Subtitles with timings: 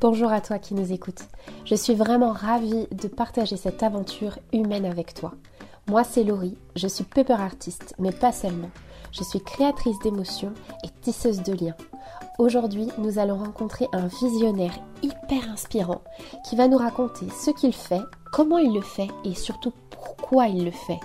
[0.00, 1.22] Bonjour à toi qui nous écoutes.
[1.64, 5.32] Je suis vraiment ravie de partager cette aventure humaine avec toi.
[5.88, 8.70] Moi, c'est Laurie, je suis paper artiste, mais pas seulement.
[9.10, 10.52] Je suis créatrice d'émotions
[10.84, 11.74] et tisseuse de liens.
[12.38, 16.02] Aujourd'hui, nous allons rencontrer un visionnaire hyper inspirant
[16.48, 18.02] qui va nous raconter ce qu'il fait,
[18.32, 21.00] comment il le fait et surtout pourquoi il le fait.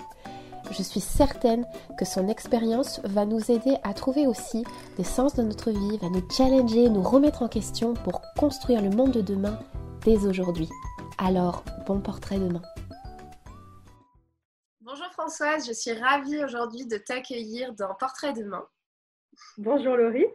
[0.70, 1.66] Je suis certaine
[1.98, 4.64] que son expérience va nous aider à trouver aussi
[4.96, 8.90] des sens dans notre vie, va nous challenger, nous remettre en question pour construire le
[8.90, 9.58] monde de demain
[10.04, 10.68] dès aujourd'hui.
[11.18, 12.62] Alors, bon portrait demain.
[14.80, 18.66] Bonjour Françoise, je suis ravie aujourd'hui de t'accueillir dans Portrait demain.
[19.58, 20.26] Bonjour Laurie.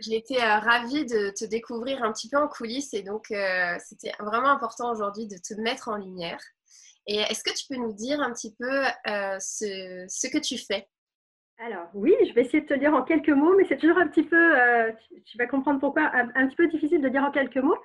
[0.00, 3.76] J'ai été euh, ravie de te découvrir un petit peu en coulisses et donc euh,
[3.84, 6.40] c'était vraiment important aujourd'hui de te mettre en lumière.
[7.06, 10.86] Et est-ce que tu peux nous dire un petit peu euh, ce, que tu fais?
[11.58, 13.98] Alors oui, je vais essayer de te le dire en quelques mots, mais c'est toujours
[13.98, 14.90] un petit peu, euh,
[15.26, 17.78] tu, vas comprendre pourquoi, un, petit peu difficile de dire en quelques mots.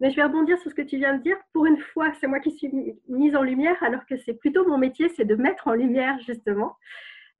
[0.00, 1.36] Mais je vais rebondir sur ce que tu viens de dire.
[1.52, 2.70] Pour une fois, c'est moi qui suis
[3.08, 6.76] mise en lumière, alors que c'est plutôt mon métier, c'est de mettre en lumière justement.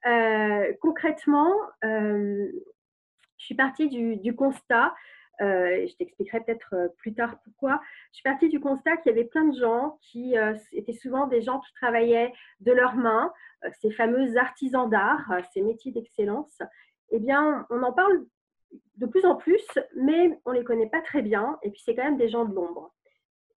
[0.07, 2.49] Euh, concrètement, je
[3.39, 4.95] suis partie du constat
[5.41, 7.81] euh, je t'expliquerai peut-être euh, plus tard pourquoi.
[8.13, 11.27] Je suis partie du constat qu'il y avait plein de gens qui euh, étaient souvent
[11.27, 13.33] des gens qui travaillaient de leurs mains,
[13.81, 16.59] ces fameux artisans d'art, ces métiers d'excellence.
[17.11, 18.25] Eh bien, on en parle
[18.97, 21.59] de plus en plus, mais on ne les connaît pas très bien.
[21.63, 22.95] Et puis, c'est quand même des gens de l'ombre.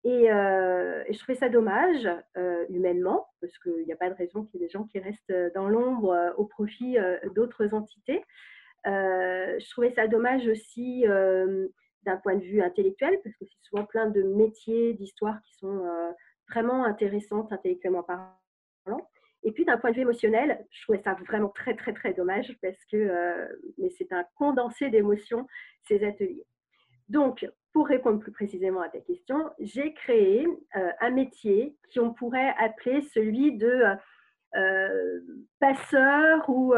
[0.05, 2.09] Et, je trouvais ça dommage,
[2.69, 5.35] humainement, parce qu'il n'y a pas de raison qu'il y ait des gens qui restent
[5.55, 6.97] dans l'ombre au profit
[7.35, 8.23] d'autres entités.
[8.87, 11.67] Euh, je trouvais ça dommage aussi euh,
[12.05, 15.85] d'un point de vue intellectuel, parce que c'est souvent plein de métiers, d'histoires qui sont
[15.85, 16.13] euh,
[16.51, 19.11] vraiment intéressantes intellectuellement parlant.
[19.43, 22.57] Et puis d'un point de vue émotionnel, je trouvais ça vraiment très très très dommage
[22.63, 23.49] parce que
[23.97, 25.47] c'est un condensé d'émotions
[25.87, 26.47] ces ateliers.
[27.09, 32.55] Donc pour répondre plus précisément à ta question, j'ai créé un métier qui on pourrait
[32.59, 33.85] appeler celui de
[35.61, 36.75] passeur ou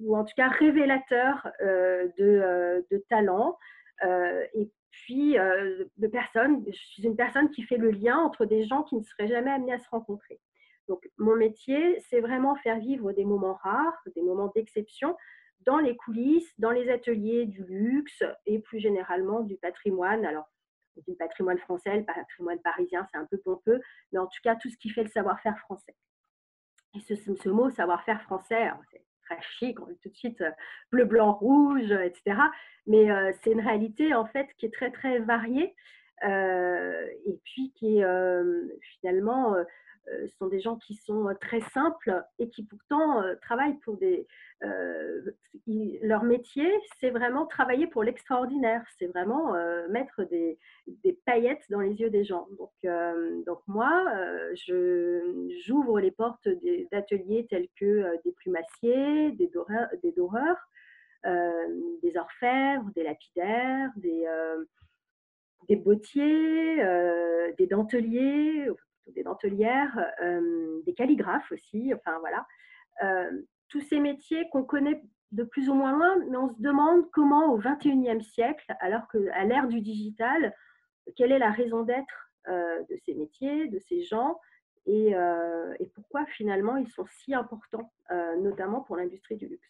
[0.00, 3.58] ou en tout cas révélateur euh, de, de, talent.
[4.04, 8.44] Euh, et puis, euh, de personnes, je suis une personne qui fait le lien entre
[8.44, 10.40] des gens qui ne seraient jamais amenés à se rencontrer.
[10.88, 15.16] Donc, mon métier, c'est vraiment faire vivre des moments rares, des moments d'exception
[15.60, 20.24] dans les coulisses, dans les ateliers du luxe et plus généralement du patrimoine.
[20.24, 20.48] Alors,
[21.06, 23.80] du patrimoine français, le patrimoine parisien, c'est un peu pompeux,
[24.12, 25.94] mais en tout cas, tout ce qui fait le savoir-faire français.
[26.94, 30.50] Et ce, ce mot savoir-faire français, c'est très chic, on tout de suite euh,
[30.90, 32.36] bleu, blanc, rouge, etc.
[32.86, 35.74] Mais euh, c'est une réalité en fait qui est très très variée
[36.24, 38.04] euh, et puis qui est
[39.00, 39.54] finalement
[40.26, 44.26] ce sont des gens qui sont très simples et qui pourtant travaillent pour des...
[46.02, 49.52] leur métier, c'est vraiment travailler pour l'extraordinaire, c'est vraiment
[49.88, 50.58] mettre des,
[51.24, 52.48] paillettes dans les yeux des gens.
[52.82, 54.04] Donc, moi,
[55.64, 56.48] j'ouvre les portes
[56.90, 60.18] d'ateliers tels que des plumassiers, des doreurs, des,
[62.16, 64.26] orfèvres, des lapidaires, des,
[65.68, 66.76] des bottiers,
[67.58, 68.70] des denteliers,
[69.12, 72.46] des dentelières, euh, des calligraphes aussi, enfin voilà.
[73.02, 77.08] Euh, tous ces métiers qu'on connaît de plus ou moins loin, mais on se demande
[77.12, 80.54] comment au XXIe siècle, alors qu'à l'ère du digital,
[81.16, 84.40] quelle est la raison d'être euh, de ces métiers, de ces gens,
[84.86, 85.14] et,
[85.94, 87.92] pourquoi finalement ils sont si importants,
[88.38, 89.68] notamment pour l'industrie du luxe.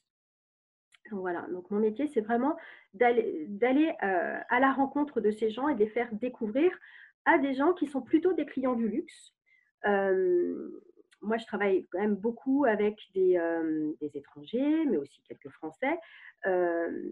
[1.10, 2.56] Voilà, donc mon métier, c'est vraiment
[2.94, 6.70] d'aller à la rencontre de ces gens et de les faire découvrir
[7.24, 9.34] à des gens qui sont plutôt des clients du luxe.
[9.86, 10.82] Euh,
[11.22, 15.98] moi, je travaille quand même beaucoup avec des, euh, étrangers, mais aussi quelques Français.
[16.46, 17.10] Euh,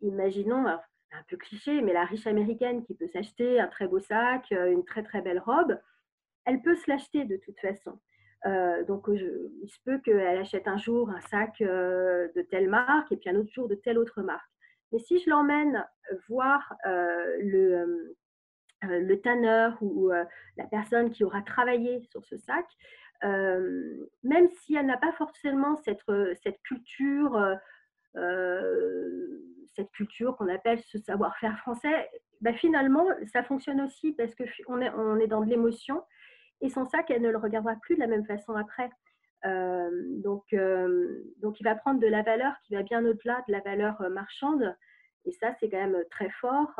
[0.00, 4.52] imaginons, un peu cliché, mais la riche américaine qui peut s'acheter un très beau sac,
[4.52, 5.76] une très très belle robe,
[6.44, 7.98] elle peut se l'acheter de toute façon.
[8.86, 13.28] donc, il se peut qu'elle achète un jour un sac de telle marque et puis
[13.28, 14.48] un autre jour de telle autre marque.
[14.92, 15.84] Mais si je l'emmène
[16.28, 18.16] voir le
[19.22, 20.24] tanneur ou euh,
[20.56, 22.66] la personne qui aura travaillé sur ce sac,
[23.24, 26.02] euh, même si elle n'a pas forcément cette,
[26.62, 27.58] culture,
[29.74, 32.08] cette culture qu'on appelle ce savoir-faire français,
[32.40, 36.02] bah, finalement, ça fonctionne aussi parce qu'on est, on est dans de l'émotion
[36.62, 38.90] et son sac, elle ne le regardera plus de la même façon après.
[40.22, 40.54] donc,
[41.38, 44.74] donc, il va prendre de la valeur qui va bien au-delà de la valeur marchande.
[45.26, 46.70] Et ça, c'est quand même très fort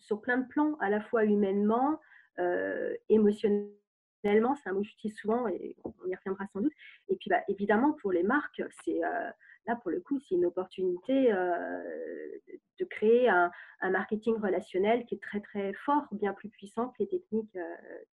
[0.00, 2.00] sur plein de plans, à la fois humainement,
[2.38, 6.72] euh, émotionnellement, c'est un mot que j'utilise souvent et on y reviendra sans doute.
[7.08, 9.30] Et puis bah, évidemment, pour les marques, c'est euh,
[9.66, 13.50] là, pour le coup, c'est une opportunité de créer un,
[13.82, 17.58] marketing relationnel qui est très, très fort, bien plus puissant que les techniques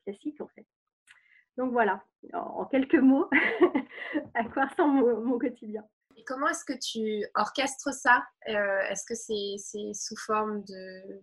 [0.04, 0.66] classiques, en fait.
[1.58, 2.04] Donc voilà,
[2.34, 3.30] en, quelques mots,
[4.34, 5.84] à quoi ressemble mon, quotidien.
[6.22, 10.64] Et comment est-ce que tu orchestres ça Est-ce que c'est sous forme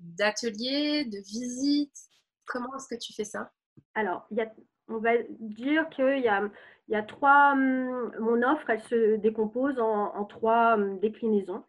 [0.00, 1.97] d'ateliers, de, de visites
[2.47, 3.53] Comment est-ce que tu fais ça?
[3.95, 4.29] Alors,
[4.89, 10.75] on va dire qu'il y a, trois, hum, mon offre, elle se décompose en, trois
[10.75, 11.62] hum, déclinaisons.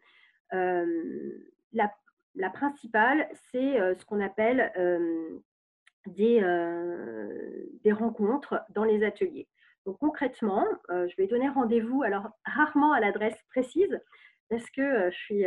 [0.52, 1.30] Euh,
[1.72, 4.72] la, principale, c'est euh, ce qu'on appelle
[6.06, 9.46] des, euh, des rencontres dans les ateliers.
[9.90, 14.00] Donc concrètement, je vais donner rendez-vous, alors rarement à l'adresse précise,
[14.48, 15.46] parce que je suis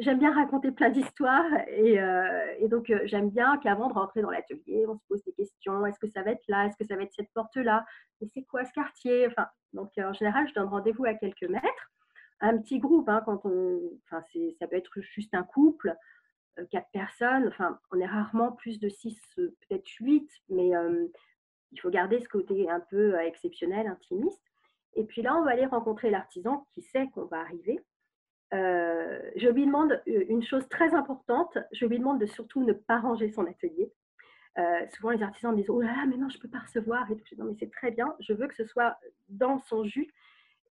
[0.00, 4.30] j'aime bien raconter plein d'histoires et, euh, donc euh, j'aime bien qu'avant de rentrer dans
[4.30, 5.84] l'atelier, on se pose des questions.
[5.86, 6.66] Est-ce que ça va être là?
[6.66, 7.84] Est-ce que ça va être cette porte-là?
[8.20, 9.26] Et c'est quoi ce quartier?
[9.26, 11.92] Enfin, donc euh, en général, je donne rendez-vous à quelques mètres,
[12.40, 13.08] un petit groupe.
[13.08, 14.22] Hein, quand on, enfin,
[14.58, 15.94] ça peut être juste un couple,
[16.70, 17.48] quatre personnes.
[17.48, 20.72] Enfin, on est rarement plus de six, peut-être huit, mais
[21.72, 24.42] il faut garder ce côté un peu exceptionnel, intimiste.
[24.94, 27.80] Et puis là, on va aller rencontrer l'artisan qui sait qu'on va arriver
[28.52, 32.72] euh, je lui demande euh, une chose très importante, je lui demande de surtout ne
[32.72, 33.92] pas ranger son atelier.
[34.58, 36.58] Euh, souvent, les artisans me disent Oh là là, mais non, je ne peux pas
[36.58, 37.08] recevoir.
[37.10, 40.12] Et non, mais c'est très bien, je veux que ce soit dans son jus.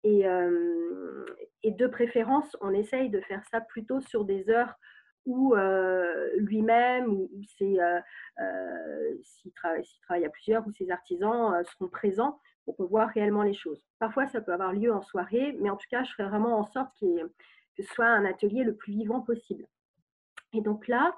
[0.05, 4.75] Et de préférence, on essaye de faire ça plutôt sur des heures
[5.27, 5.55] où
[6.37, 7.81] lui-même, ou s'il
[9.55, 13.83] travaille, à plusieurs, où ses artisans seront présents pour qu'on voit réellement les choses.
[13.99, 16.65] Parfois, ça peut avoir lieu en soirée, mais en tout cas, je ferai vraiment en
[16.65, 17.07] sorte que
[17.77, 19.67] ce soit un atelier le plus vivant possible.
[20.53, 21.15] Et donc là,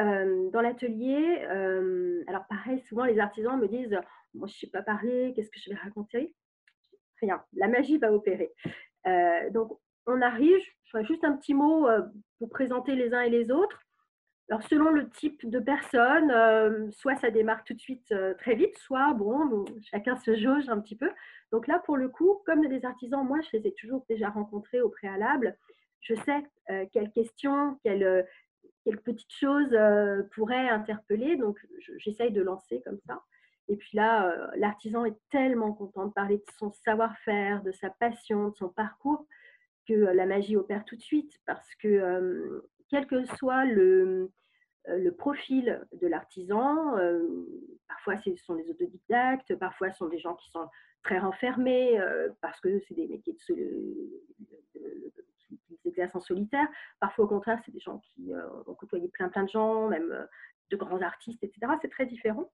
[0.00, 3.98] euh, dans l'atelier, euh, alors pareil, souvent les artisans me disent
[4.34, 6.34] Moi, je ne sais pas parler, qu'est-ce que je vais raconter?
[7.20, 8.52] Rien, la magie va opérer.
[9.06, 11.86] Euh, donc, on arrive, je ferai juste un petit mot
[12.38, 13.80] pour présenter les uns et les autres.
[14.50, 19.14] Alors, selon le type de personne, soit ça démarre tout de suite très vite, soit
[19.14, 21.10] bon, chacun se jauge un petit peu.
[21.50, 24.82] Donc là, pour le coup, comme les artisans, moi, je les ai toujours déjà rencontrés
[24.82, 25.56] au préalable
[26.04, 28.22] je sais euh, quelles questions, quelles, euh,
[29.04, 31.36] petites choses euh, pourraient interpeller.
[31.36, 31.58] Donc,
[31.98, 33.22] j'essaye de lancer comme ça.
[33.68, 38.50] Et puis là, l'artisan est tellement content de parler de son savoir-faire, de sa passion,
[38.50, 39.26] de son parcours,
[39.86, 41.40] que la magie opère tout de suite.
[41.46, 44.30] Parce que, quel que soit le,
[44.86, 46.96] le profil de l'artisan,
[47.88, 50.68] parfois ce sont des autodidactes, parfois ce sont des gens qui sont
[51.02, 51.98] très renfermés,
[52.40, 53.94] parce que c'est des métiers de,
[55.66, 56.66] qui s'exercent en solitaire.
[57.00, 60.12] Parfois, au contraire, c'est des gens qui euh, ont côtoyé plein, plein de gens, même
[60.12, 60.26] euh,
[60.70, 61.72] de grands artistes, etc.
[61.82, 62.50] C'est très différent.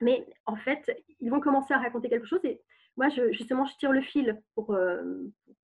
[0.00, 0.90] Mais en fait,
[1.20, 2.62] ils vont commencer à raconter quelque chose et
[2.98, 5.02] moi, justement, je tire le fil pour, euh,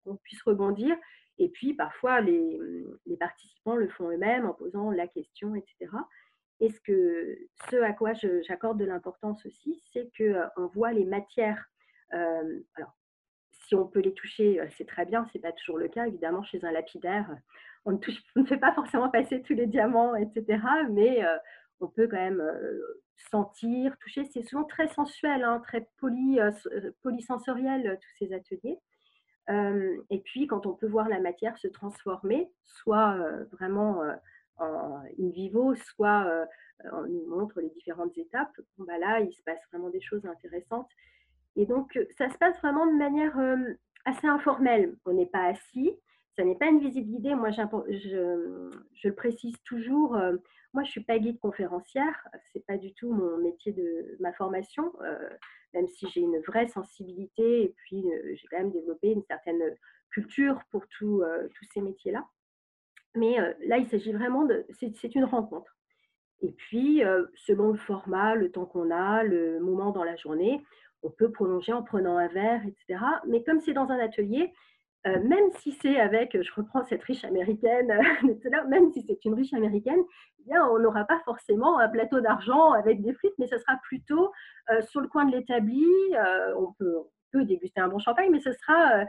[0.05, 0.95] qu'on puisse rebondir.
[1.37, 2.59] Et puis, parfois, les,
[3.05, 5.91] les participants le font eux-mêmes en posant la question, etc.
[6.59, 7.37] Et ce, que,
[7.69, 8.13] ce à quoi
[8.47, 11.65] j'accorde de l'importance aussi, c'est qu'on voit les matières.
[12.11, 12.95] alors,
[13.67, 15.25] si on peut les toucher, euh, c'est très bien.
[15.25, 17.29] Ce n'est pas toujours le cas, évidemment, chez un lapidaire.
[17.85, 20.59] On ne, fait pas forcément passer tous les diamants, etc.
[20.91, 21.37] Mais euh,
[21.79, 24.25] on peut quand même euh, sentir, toucher.
[24.25, 26.39] C'est souvent très sensuel, hein, très poly,
[27.01, 28.79] polysensoriel, tous ces ateliers.
[30.09, 33.17] et puis, quand on peut voir la matière se transformer, soit
[33.51, 34.01] vraiment
[34.57, 36.47] en in vivo, soit
[36.91, 40.89] on nous montre les différentes étapes, bah là, il se passe vraiment des choses intéressantes.
[41.55, 43.73] Et donc, euh, ça se passe vraiment de manière euh,
[44.05, 44.95] assez informelle.
[45.05, 45.91] On n'est pas assis,
[46.35, 47.35] ça n'est pas une visite guidée.
[47.35, 48.69] Moi, je,
[49.03, 50.15] le précise toujours.
[50.15, 50.35] Euh,
[50.73, 52.27] moi, je suis pas guide conférencière.
[52.33, 54.91] Ce n'est pas du tout mon métier de ma formation,
[55.73, 59.61] même si j'ai une vraie sensibilité et puis j'ai quand même développé une certaine
[60.09, 61.23] culture pour tous
[61.73, 62.25] ces métiers-là.
[63.15, 63.37] Mais
[63.67, 64.65] là, il s'agit vraiment de.
[64.71, 65.77] C'est une rencontre.
[66.41, 67.03] Et puis,
[67.35, 70.63] selon le format, le temps qu'on a, le moment dans la journée,
[71.03, 73.03] on peut prolonger en prenant un verre, etc.
[73.27, 74.51] Mais comme c'est dans un atelier,
[75.05, 77.87] euh, même si c'est avec, je reprends cette riche américaine,
[78.69, 80.01] même si c'est une riche américaine,
[80.39, 83.77] eh bien, on n'aura pas forcément un plateau d'argent avec des frites, mais ce sera
[83.83, 84.31] plutôt
[84.71, 85.85] euh, sur le coin de l'établi.
[86.15, 86.95] Euh, on, peut,
[87.31, 89.05] peut, déguster un bon champagne, mais ce sera,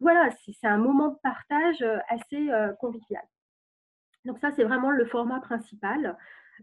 [0.00, 2.48] voilà, c'est un moment de partage assez
[2.80, 3.22] convivial.
[4.24, 6.16] Donc ça, c'est vraiment le format principal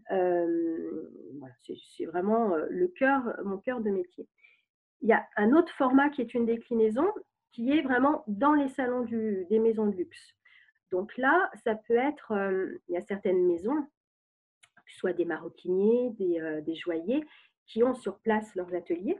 [0.06, 4.26] c'est vraiment le cœur, mon cœur de métier.
[5.02, 7.06] Il y a un autre format qui est une déclinaison
[7.52, 10.34] qui est vraiment dans les salons des maisons de luxe.
[10.90, 12.32] Donc là, ça peut être,
[12.88, 13.86] il y a certaines maisons,
[14.86, 17.24] soit des maroquiniers, des, des, joailliers,
[17.66, 19.18] qui ont sur place leurs ateliers.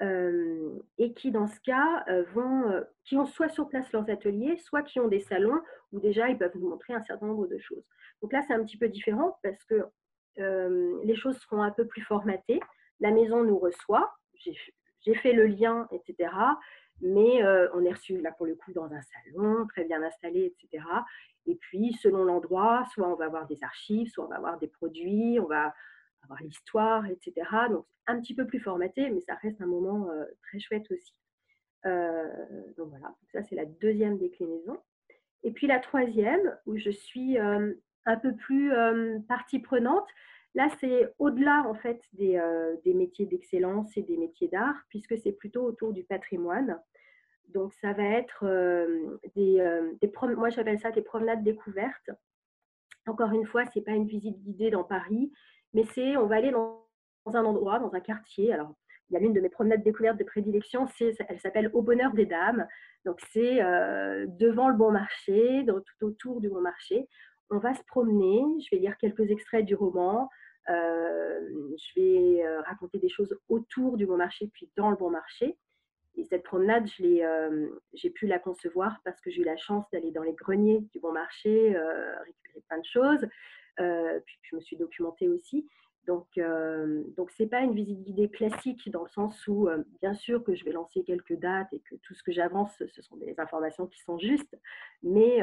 [0.00, 2.04] et qui, dans ce cas,
[2.34, 5.60] vont, qui ont soit sur place leurs ateliers, soit qui ont des salons
[5.92, 7.84] où déjà ils peuvent nous montrer un certain nombre de choses.
[8.20, 9.82] Donc là, c'est un petit peu différent parce que
[10.36, 12.60] les choses seront un peu plus formatées.
[13.00, 16.30] La maison nous reçoit, j'ai fait le lien, etc.
[17.02, 17.44] Mais
[17.74, 20.84] on est reçu, là, pour le coup, dans un salon, très bien installé, etc.
[21.46, 24.68] Et puis, selon l'endroit, soit on va avoir des archives, soit on va avoir des
[24.68, 25.74] produits, on va
[26.22, 27.32] avoir l'histoire, etc.
[27.70, 30.08] Donc, un petit peu plus formaté, mais ça reste un moment
[30.42, 31.14] très chouette aussi.
[31.84, 34.78] donc voilà, ça c'est la deuxième déclinaison.
[35.42, 38.72] Et puis la troisième, où je suis un peu plus
[39.28, 40.08] partie prenante,
[40.54, 42.40] là c'est au-delà en fait des,
[42.84, 46.80] des métiers d'excellence et des métiers d'art, puisque c'est plutôt autour du patrimoine.
[47.54, 48.44] Donc, ça va être
[49.34, 52.10] des, des moi j'appelle ça des promenades découvertes.
[53.06, 55.32] Encore une fois, ce n'est pas une visite guidée dans Paris,
[55.74, 56.86] mais c'est on va aller dans,
[57.26, 58.52] un endroit, dans un quartier.
[58.52, 58.74] Alors,
[59.10, 60.86] il y a l'une de mes promenades découvertes de prédilection,
[61.28, 62.66] elle s'appelle Au bonheur des dames.
[63.04, 63.56] Donc, c'est
[64.38, 67.08] devant le bon marché, tout autour du bon marché.
[67.50, 70.28] On va se promener, je vais lire quelques extraits du roman,
[70.68, 75.58] je vais raconter des choses autour du bon marché, puis dans le bon marché.
[76.14, 80.22] Et cette promenade, j'ai pu la concevoir parce que j'ai eu la chance d'aller dans
[80.22, 81.76] les greniers du bon marché,
[82.24, 83.26] récupérer plein de choses.
[83.76, 85.66] puis je me suis documentée aussi.
[86.06, 89.68] Donc, euh, donc ce n'est pas une visite guidée classique dans le sens où,
[90.00, 93.02] bien sûr, que je vais lancer quelques dates et que tout ce que j'avance, ce
[93.02, 94.58] sont des informations qui sont justes,
[95.02, 95.40] mais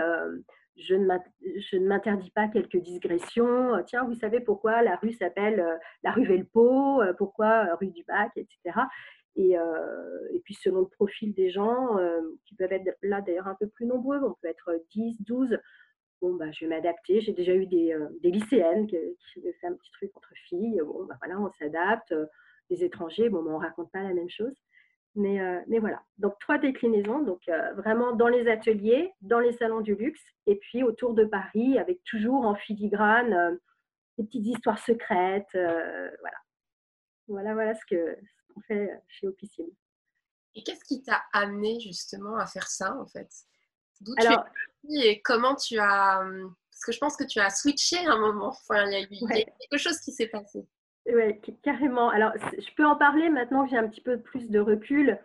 [0.79, 3.83] je ne m'interdis pas quelques digressions.
[3.86, 5.63] Tiens, vous savez pourquoi la rue s'appelle
[6.03, 8.79] la rue Velpo, pourquoi rue du Bac, etc.
[9.36, 9.55] Et,
[10.43, 11.98] puis selon le profil des gens,
[12.45, 15.57] qui peuvent être là d'ailleurs un peu plus nombreux, on peut être 10, 12,
[16.21, 17.21] bon, bah, je vais m'adapter.
[17.21, 20.81] J'ai déjà eu des, lycéennes qui, qui, avaient fait un petit truc entre filles.
[20.86, 22.13] Bon, bah, voilà, on s'adapte.
[22.69, 24.53] Des étrangers, bon, bah, on ne raconte pas la même chose.
[25.16, 27.42] Mais, mais voilà, donc trois déclinaisons, donc
[27.75, 32.04] vraiment dans les ateliers, dans les salons du luxe, et puis autour de Paris, avec
[32.04, 33.60] toujours en filigrane
[34.18, 35.50] des petites histoires secrètes.
[35.54, 36.38] voilà.
[37.28, 38.18] Voilà, voilà ce que,
[38.68, 39.68] fait euh, chez Opiciel.
[40.56, 43.30] Et qu'est-ce qui t'a amené justement à faire ça en fait?
[44.01, 46.22] D'où tu es et comment tu as.
[46.22, 48.48] Hum, parce que je pense que tu as switché à un moment.
[48.48, 49.08] Enfin, il y a eu
[49.60, 50.66] quelque chose qui s'est passé.
[51.12, 52.10] Oui, carrément.
[52.10, 55.18] Alors, je peux en parler maintenant que j'ai un petit peu plus de recul,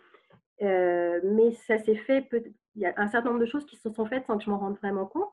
[0.62, 2.28] euh, mais ça s'est fait.
[2.74, 4.50] Il y a un certain nombre de choses qui se sont faites sans que je
[4.50, 5.30] m'en rende vraiment compte.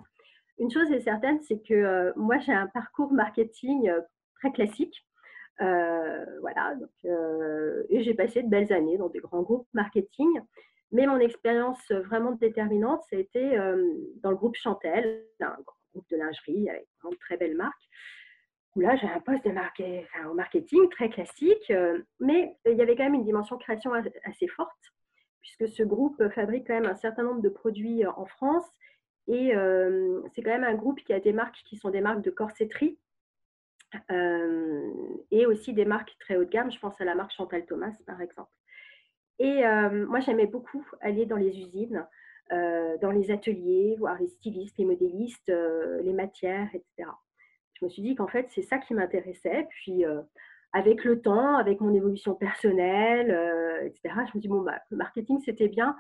[0.60, 3.92] Une chose est certaine, c'est que euh, moi, j'ai un parcours marketing
[4.36, 5.06] très classique.
[5.62, 10.28] Euh, voilà, euh, et j'ai passé de belles années dans des grands groupes marketing.
[10.92, 13.94] Mais mon expérience vraiment déterminante, ça a été euh,
[14.24, 17.90] dans le groupe Chantel, un groupe de lingerie avec une très belle marque,
[18.76, 21.72] où là, j'ai un poste au marketing très classique,
[22.20, 23.92] mais il y avait quand même une dimension création
[24.24, 24.80] assez forte,
[25.42, 28.66] puisque ce groupe fabrique quand même un certain nombre de produits en France.
[29.28, 29.54] Et
[30.34, 32.98] c'est quand même un groupe qui a des marques qui sont des marques de corsetterie,
[35.32, 36.72] et aussi des marques très haut de gamme.
[36.72, 38.52] Je pense à la marque Chantal Thomas, par exemple.
[39.40, 39.64] Et
[40.08, 42.08] moi, j'aimais beaucoup aller dans les usines,
[42.50, 47.10] dans les ateliers, voir les stylistes, les modélistes, les matières, etc.
[47.82, 49.68] Je me suis dit qu'en fait, c'est ça qui m'intéressait.
[49.72, 50.04] Puis,
[50.72, 53.32] avec le temps, avec mon évolution personnelle,
[53.84, 55.96] etc., je me dis, bon, bah, le marketing, c'était bien.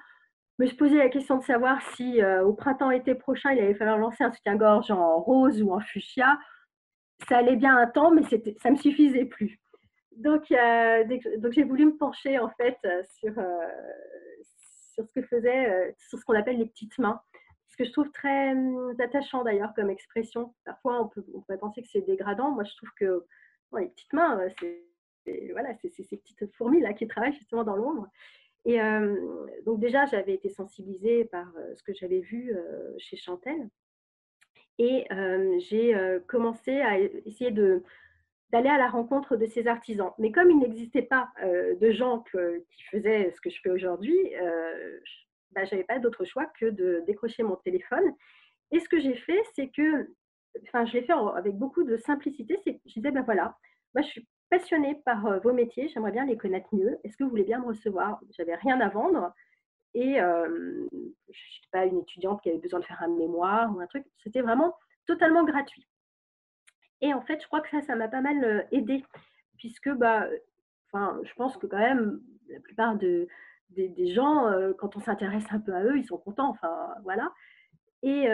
[0.60, 3.98] Je me suis posé la question de savoir si au printemps-été prochain, il allait falloir
[3.98, 6.38] lancer un soutien-gorge en rose ou en fuchsia
[7.28, 9.60] ça allait bien un temps, mais ça ne me suffisait plus.
[10.18, 11.04] Donc, euh,
[11.52, 13.68] j'ai voulu me pencher en fait euh, euh,
[14.94, 17.22] sur ce que faisait, sur ce qu'on appelle les petites mains.
[17.82, 20.54] Que je trouve très hum, attachant d'ailleurs comme expression.
[20.66, 22.52] Parfois, on, peut, pourrait penser que c'est dégradant.
[22.52, 23.26] Moi, je trouve que
[23.76, 24.84] les petites mains, c'est
[25.52, 28.08] voilà, c'est ces petites fourmis là qui travaillent justement dans l'ombre.
[28.66, 28.80] Et
[29.66, 32.56] donc déjà, j'avais été sensibilisée par ce que j'avais vu
[33.00, 33.68] chez Chantel.
[34.78, 35.08] Et
[35.60, 40.12] j'ai commencé à essayer d'aller à la rencontre de ces artisans.
[40.20, 42.24] Mais comme il n'existait pas de gens
[42.72, 44.20] qui faisaient ce que je fais aujourd'hui,
[45.52, 48.14] bah, je pas d'autre choix que de décrocher mon téléphone.
[48.72, 50.10] Et ce que j'ai fait, c'est que,
[50.64, 53.58] enfin, je l'ai fait avec beaucoup de simplicité, c'est que je disais, ben voilà,
[53.94, 56.98] moi je suis passionnée par vos métiers, j'aimerais bien les connaître mieux.
[57.04, 58.20] Est-ce que vous voulez bien me recevoir?
[58.38, 59.34] J'avais rien à vendre.
[59.94, 63.88] Et je n'étais pas une étudiante qui avait besoin de faire un mémoire ou un
[63.88, 64.06] truc.
[64.24, 65.88] C'était vraiment totalement gratuit.
[67.02, 69.04] Et en fait, je crois que ça, ça m'a pas mal aidé,
[69.58, 70.28] puisque bah,
[70.92, 73.28] enfin, je pense que quand même, la plupart de,
[73.72, 76.50] des, gens, quand on s'intéresse un peu à eux, ils sont contents.
[76.50, 77.32] Enfin, voilà.
[78.04, 78.28] Et,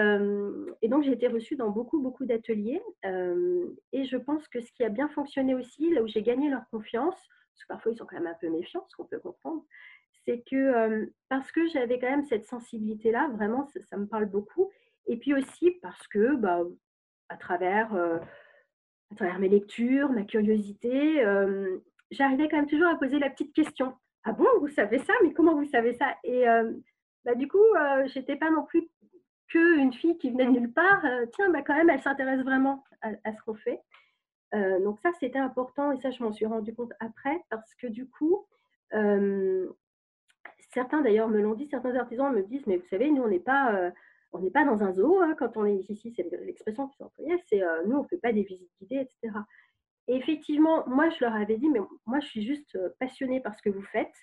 [0.81, 2.81] et, donc, j'ai été reçue dans beaucoup, beaucoup d'ateliers.
[3.03, 6.67] et je pense que ce qui a bien fonctionné aussi, là où j'ai gagné leur
[6.69, 9.65] confiance, parce que parfois ils sont quand même un peu méfiants, ce qu'on peut comprendre,
[10.25, 14.69] c'est que parce que j'avais quand même cette sensibilité-là, vraiment, ça, me parle beaucoup.
[15.07, 16.63] Et puis aussi parce que, bah,
[17.29, 21.23] à, travers, à travers mes lectures, ma curiosité,
[22.11, 23.95] j'arrivais quand même toujours à poser la petite question.
[24.27, 25.13] Ah bon, vous savez ça?
[25.23, 26.15] Mais comment vous savez ça?
[26.25, 26.43] Et
[27.23, 28.89] bah, du coup, je n'étais pas non plus
[29.47, 31.01] qu'une fille qui venait de nulle part.
[31.33, 33.79] tiens, bah, quand même, elle s'intéresse vraiment à, ce qu'on fait.
[34.53, 38.09] donc ça, c'était important et ça, je m'en suis rendu compte après parce que du
[38.09, 38.45] coup,
[40.73, 43.39] certains d'ailleurs me l'ont dit, certains artisans me disent, mais vous savez, nous, on n'est
[43.39, 43.91] pas, euh,
[44.33, 47.41] on n'est pas dans un zoo hein, quand on est ici, c'est l'expression qui s'employait,
[47.47, 49.39] c'est euh, nous, on ne fait pas des visites guidées, etc.
[50.07, 53.55] Et effectivement, moi, je leur avais dit, mais moi, je suis juste euh, passionnée par
[53.55, 54.13] ce que vous faites.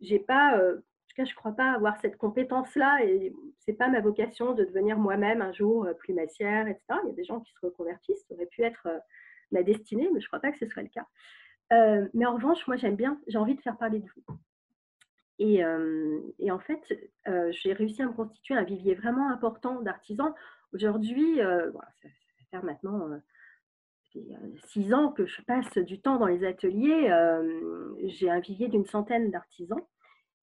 [0.00, 3.76] J'ai pas, en tout cas, je ne crois pas avoir cette compétence-là et ce n'est
[3.76, 6.82] pas ma vocation de devenir moi-même un jour plumassière, etc.
[7.04, 8.88] Il y a des gens qui se reconvertissent, ça aurait pu être
[9.50, 11.06] ma destinée, mais je ne crois pas que ce soit le cas.
[12.12, 14.38] mais en revanche, moi, j'aime bien, j'ai envie de faire parler de vous.
[15.38, 16.82] Et, en fait,
[17.50, 20.34] j'ai réussi à me constituer un vivier vraiment important d'artisans.
[20.72, 21.70] Aujourd'hui, ça,
[22.02, 23.08] ça, fait faire maintenant
[24.68, 27.08] six ans que je passe du temps dans les ateliers.
[28.04, 29.82] j'ai un vivier d'une centaine d'artisans.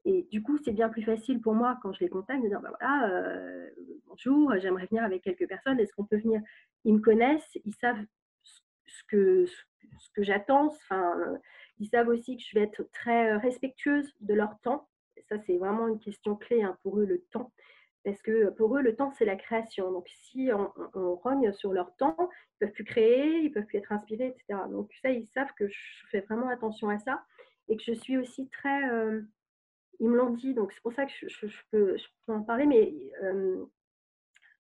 [0.03, 2.59] Et du coup, c'est bien plus facile pour moi quand je les contacte de dire
[2.59, 3.21] bah voilà,
[4.07, 6.41] bonjour, j'aimerais venir avec quelques personnes, est-ce qu'on peut venir?
[6.85, 8.03] Ils me connaissent, ils savent
[8.43, 9.45] ce que,
[10.17, 10.67] j'attends.
[10.67, 11.13] Enfin,
[11.79, 14.87] ils savent aussi que je vais être très respectueuse de leur temps.
[15.29, 17.51] ça, c'est vraiment une question clé hein, pour eux, le temps.
[18.03, 19.91] Parce que pour eux, le temps, c'est la création.
[19.91, 23.65] Donc, si on, rogne sur leur temps, ils ne peuvent plus créer, ils ne peuvent
[23.65, 24.59] plus être inspirés, etc.
[24.69, 27.23] Donc, ça, ils savent que je fais vraiment attention à ça
[27.69, 28.81] et que je suis aussi très.
[29.99, 31.95] ils me l'ont dit, donc c'est pour ça que je, peux,
[32.27, 32.91] en parler, mais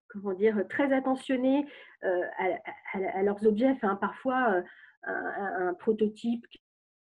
[0.07, 1.65] comment dire, très attentionnée
[2.03, 3.75] à, leurs objets.
[3.99, 4.63] Parfois,
[5.03, 6.45] un, prototype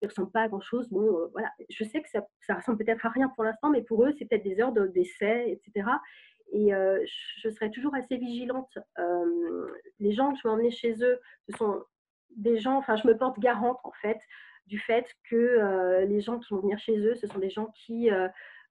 [0.04, 0.88] ne ressemble pas à grand-chose.
[0.90, 3.82] Bon, euh, voilà, je sais que ça, ça ressemble peut-être à rien pour l'instant, mais
[3.82, 5.88] pour eux, c'est peut-être des heures d'essai, etc.
[6.52, 7.04] Et euh,
[7.38, 8.78] je serai toujours assez vigilante.
[8.98, 11.82] Euh, les gens que je vais emmener chez eux, ce sont
[12.36, 14.18] des gens, enfin, je me porte garante, en fait,
[14.66, 18.08] du fait que les gens qui vont venir chez eux, ce sont des gens qui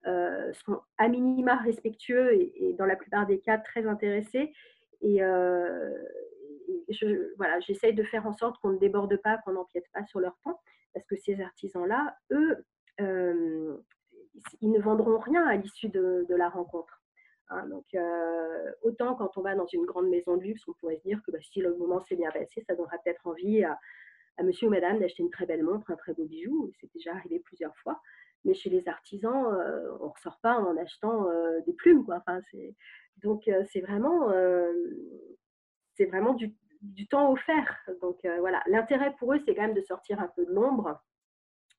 [0.04, 4.52] sont à minima respectueux et, dans la plupart des cas très intéressés.
[5.02, 5.20] Et,
[7.36, 10.38] voilà, j'essaye de faire en sorte qu'on ne déborde pas, qu'on n'empiète pas sur leur
[10.44, 10.60] temps
[10.94, 12.64] parce que ces artisans-là, eux,
[13.00, 13.76] euh,
[14.60, 17.02] ils ne vendront rien à l'issue de, la rencontre.
[17.50, 17.66] Hein.
[17.68, 21.02] donc, euh, autant quand on va dans une grande maison de luxe, on pourrait se
[21.02, 23.78] dire que bah, si le moment s'est bien passé, ça donnera peut-être envie à,
[24.42, 26.70] monsieur ou madame d'acheter une très belle montre, un très beau bijou.
[26.80, 28.00] C'est déjà arrivé plusieurs fois.
[28.44, 31.28] Mais chez les artisans, euh, on ne ressort pas en achetant
[31.66, 32.04] des plumes.
[32.04, 32.16] Quoi.
[32.16, 32.40] Enfin,
[33.22, 34.28] donc, c'est vraiment,
[35.94, 36.54] c'est vraiment du,
[37.08, 37.78] temps offert.
[38.00, 41.00] Donc euh, voilà, l'intérêt pour eux, c'est quand même de sortir un peu de l'ombre.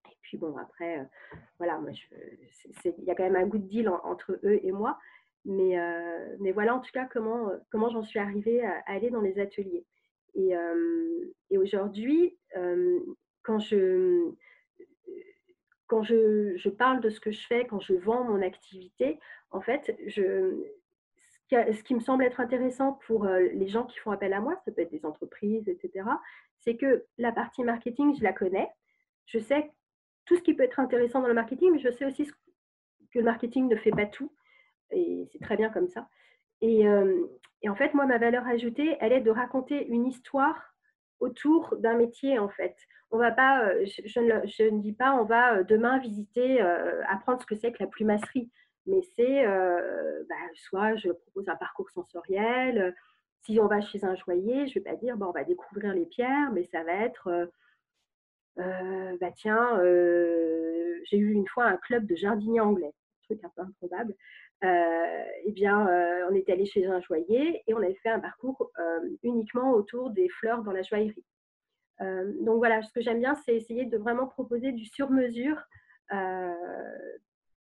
[0.10, 1.04] Et puis bon, après, euh,
[1.60, 1.80] voilà,
[2.84, 4.98] il y a quand même un goût de deal entre eux et moi.
[5.48, 9.22] Mais, euh, mais voilà en tout cas comment, comment j'en suis arrivée à, aller dans
[9.22, 9.86] les ateliers.
[10.34, 10.54] Et,
[11.50, 12.38] et aujourd'hui,
[13.44, 14.34] quand je,
[15.88, 19.20] quand je, je, parle de ce que je fais, quand je vends mon activité,
[19.52, 20.66] en fait, je,
[21.50, 24.56] ce qui me semble être intéressant pour euh, les gens qui font appel à moi,
[24.66, 26.08] ça peut être des entreprises, etc.,
[26.60, 28.70] c'est que la partie marketing, je la connais.
[29.28, 29.72] Je sais
[30.26, 33.24] tout ce qui peut être intéressant dans le marketing, mais je sais aussi que le
[33.24, 34.34] marketing ne fait pas tout.
[34.92, 36.10] Et c'est très bien comme ça.
[36.62, 37.28] Et, euh,
[37.62, 40.74] et, en fait, moi, ma valeur ajoutée, elle est de raconter une histoire
[41.20, 42.76] autour d'un métier, en fait.
[43.12, 46.60] On va pas, euh, je, ne, dis pas, on va demain visiter,
[47.08, 48.50] apprendre ce que c'est que la plumasserie
[48.86, 52.96] mais c'est euh, bah, soit je propose un parcours sensoriel.
[53.44, 55.94] Si on va chez un joaillier, je ne vais pas dire bon, on va découvrir
[55.94, 57.46] les pierres, mais ça va être euh,
[58.60, 63.52] euh, bah tiens, j'ai eu une fois un club de jardiniers anglais, un truc un
[63.56, 64.16] peu improbable.
[64.64, 65.88] eh bien,
[66.30, 68.72] on est allé chez un joaillier et on avait fait un parcours
[69.24, 71.26] uniquement autour des fleurs dans la joaillerie.
[72.00, 75.62] donc voilà, ce que j'aime bien, c'est essayer de vraiment proposer du sur-mesure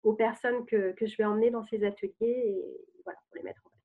[0.06, 2.64] aux personnes que, que, je vais emmener dans ces ateliers et
[3.04, 3.76] voilà, pour les mettre en place.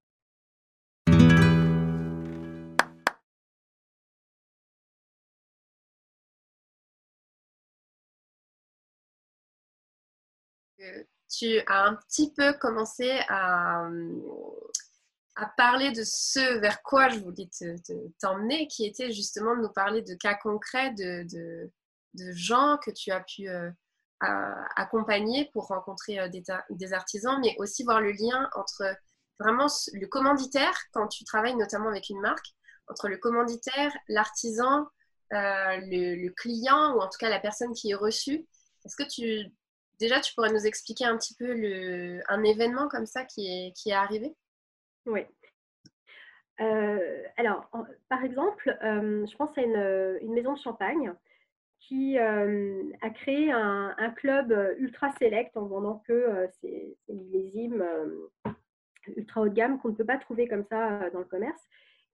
[11.28, 13.90] Tu as un petit peu commencé à,
[15.38, 17.50] à parler de ce vers quoi je voulais
[18.20, 21.72] t'emmener, qui était justement de nous parler de cas concrets, de, de,
[22.14, 23.72] de gens que tu as pu euh,
[24.22, 28.84] accompagner pour rencontrer euh, des, artisans, mais aussi voir le lien entre
[29.40, 32.46] vraiment le commanditaire, quand tu travailles notamment avec une marque,
[32.88, 34.88] entre le commanditaire, l'artisan,
[35.34, 38.46] euh, le, client, ou en tout cas la personne qui est reçue,
[38.86, 39.52] Est-ce que tu
[40.00, 43.72] déjà tu pourrais nous expliquer un petit peu le, un événement comme ça qui est,
[43.74, 44.36] qui est arrivé?
[45.06, 45.22] Oui.
[47.38, 47.70] alors,
[48.10, 51.12] par exemple, je pense à une, une, maison de champagne
[51.82, 57.84] qui a créé un, club ultra select en vendant que ces, ces millésimes
[59.08, 61.62] ultra haut de gamme qu'on ne peut pas trouver comme ça dans le commerce.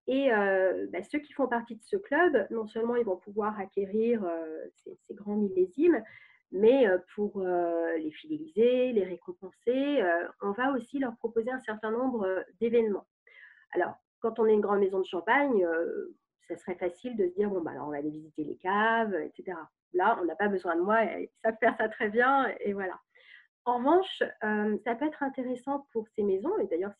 [0.08, 4.26] Et bah, ceux qui font partie de ce club, non seulement ils vont pouvoir acquérir
[4.76, 6.02] ces, grands millésimes,
[6.52, 10.02] mais pour les fidéliser, les récompenser,
[10.42, 13.06] on va aussi leur proposer un certain nombre d'événements.
[13.74, 15.68] Alors, quand on est une grande maison de champagne,
[16.48, 19.14] ça serait facile de se dire, bon, bah, alors on va aller visiter les caves,
[19.16, 19.58] etc.
[19.94, 23.00] Là, on n'a pas besoin de moi, ils savent faire ça très bien, et voilà.
[23.68, 26.94] En revanche, euh, ça peut être intéressant pour ces maisons, et d'ailleurs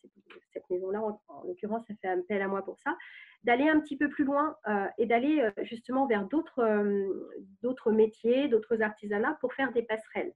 [0.52, 2.94] cette maison-là, en, l'occurrence, ça fait appel à moi pour ça,
[3.42, 8.82] d'aller un petit peu plus loin euh, et d'aller euh, justement vers d'autres métiers, d'autres
[8.82, 10.34] artisanats pour faire des passerelles.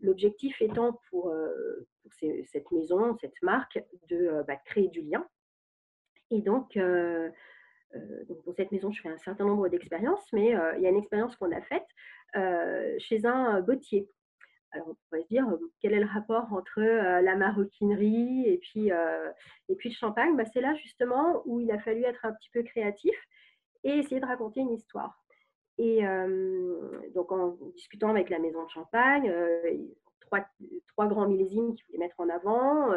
[0.00, 1.34] L'objectif étant pour,
[2.20, 5.26] cette maison, cette marque, de bah, créer du lien.
[6.30, 6.76] Et donc,
[8.28, 10.96] donc, pour cette maison, je fais un certain nombre d'expériences, mais il y a une
[10.96, 11.86] expérience qu'on a faite
[12.98, 14.08] chez un bottier
[14.72, 15.46] alors on pourrait se dire
[15.80, 18.88] quel est le rapport entre la maroquinerie et puis,
[19.68, 20.36] et puis le champagne?
[20.36, 23.14] Bah, C'est là justement où il a fallu être un petit peu créatif
[23.84, 25.22] et essayer de raconter une histoire.
[25.78, 26.02] Et
[27.14, 29.30] donc en discutant avec la maison de champagne,
[30.88, 32.92] trois, grands millésimes qu'il voulait mettre en avant,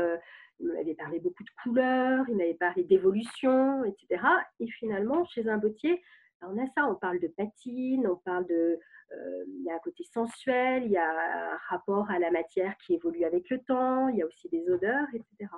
[0.60, 4.24] il m'avait parlé beaucoup de couleurs, il m'avait parlé d'évolution, etc.
[4.60, 6.02] Et finalement, chez un bottier,
[6.42, 8.80] bah, on a ça, on parle de patine, on parle de
[9.12, 12.76] euh, il y a un côté sensuel, il y a un rapport à la matière
[12.78, 15.52] qui évolue avec le temps, il y a aussi des odeurs, etc.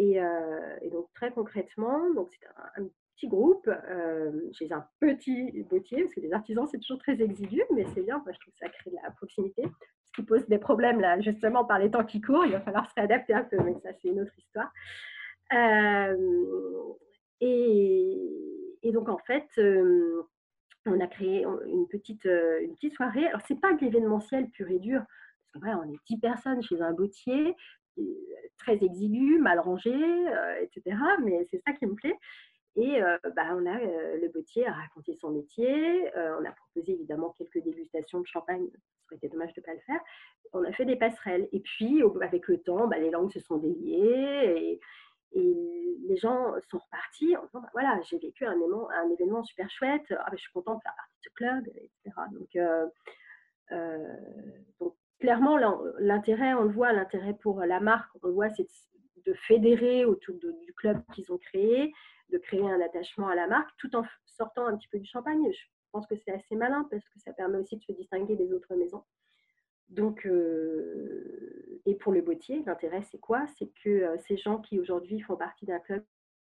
[0.00, 6.14] Euh, et, donc très concrètement, c'est un, petit groupe euh, chez un petit bottier, parce
[6.14, 8.68] que les artisans c'est toujours très exigu, mais c'est bien, moi je trouve que ça
[8.68, 9.62] crée de la proximité.
[10.14, 12.94] Qui pose des problèmes là, justement par les temps qui courent, il va falloir se
[12.94, 14.72] réadapter un peu, mais ça c'est une autre histoire.
[17.40, 18.18] et,
[18.82, 19.48] et, donc en fait,
[20.86, 23.26] on a créé une petite, euh, une petite soirée.
[23.26, 25.02] Alors, ce n'est pas de l'événementiel pur et dur,
[25.52, 27.54] parce qu'on on est 10 personnes chez un bottier,
[27.98, 28.02] euh,
[28.58, 30.96] très exigu, mal rangé, euh, etc.
[31.22, 32.16] Mais c'est ça qui me plaît.
[32.76, 33.00] Et
[33.36, 36.10] bah, on a, le bottier a raconté son métier.
[36.16, 38.66] on a proposé évidemment quelques dégustations de champagne.
[38.72, 40.00] Ce serait été dommage de ne pas le faire.
[40.52, 41.48] On a fait des passerelles.
[41.52, 44.80] Et puis, avec le temps, bah, les langues se sont déliées.
[45.34, 45.40] Et,
[46.06, 49.68] les gens sont repartis en disant bah, voilà, j'ai vécu un événement, un événement super
[49.70, 52.16] chouette, ah, je suis contente de faire partie de ce club, etc.
[52.32, 52.86] Donc, euh,
[53.72, 54.16] euh,
[54.80, 55.56] donc clairement,
[55.98, 58.66] l'intérêt, on le voit, l'intérêt pour la marque, on le voit, c'est
[59.24, 61.92] de fédérer autour du club qu'ils ont créé,
[62.30, 65.52] de créer un attachement à la marque, tout en sortant un petit peu du champagne.
[65.52, 65.60] Je
[65.92, 68.74] pense que c'est assez malin parce que ça permet aussi de se distinguer des autres
[68.74, 69.04] maisons.
[69.88, 73.46] Donc, euh, et pour le bottier, l'intérêt, c'est quoi?
[73.58, 76.02] C'est que euh, ces gens qui aujourd'hui font partie d'un club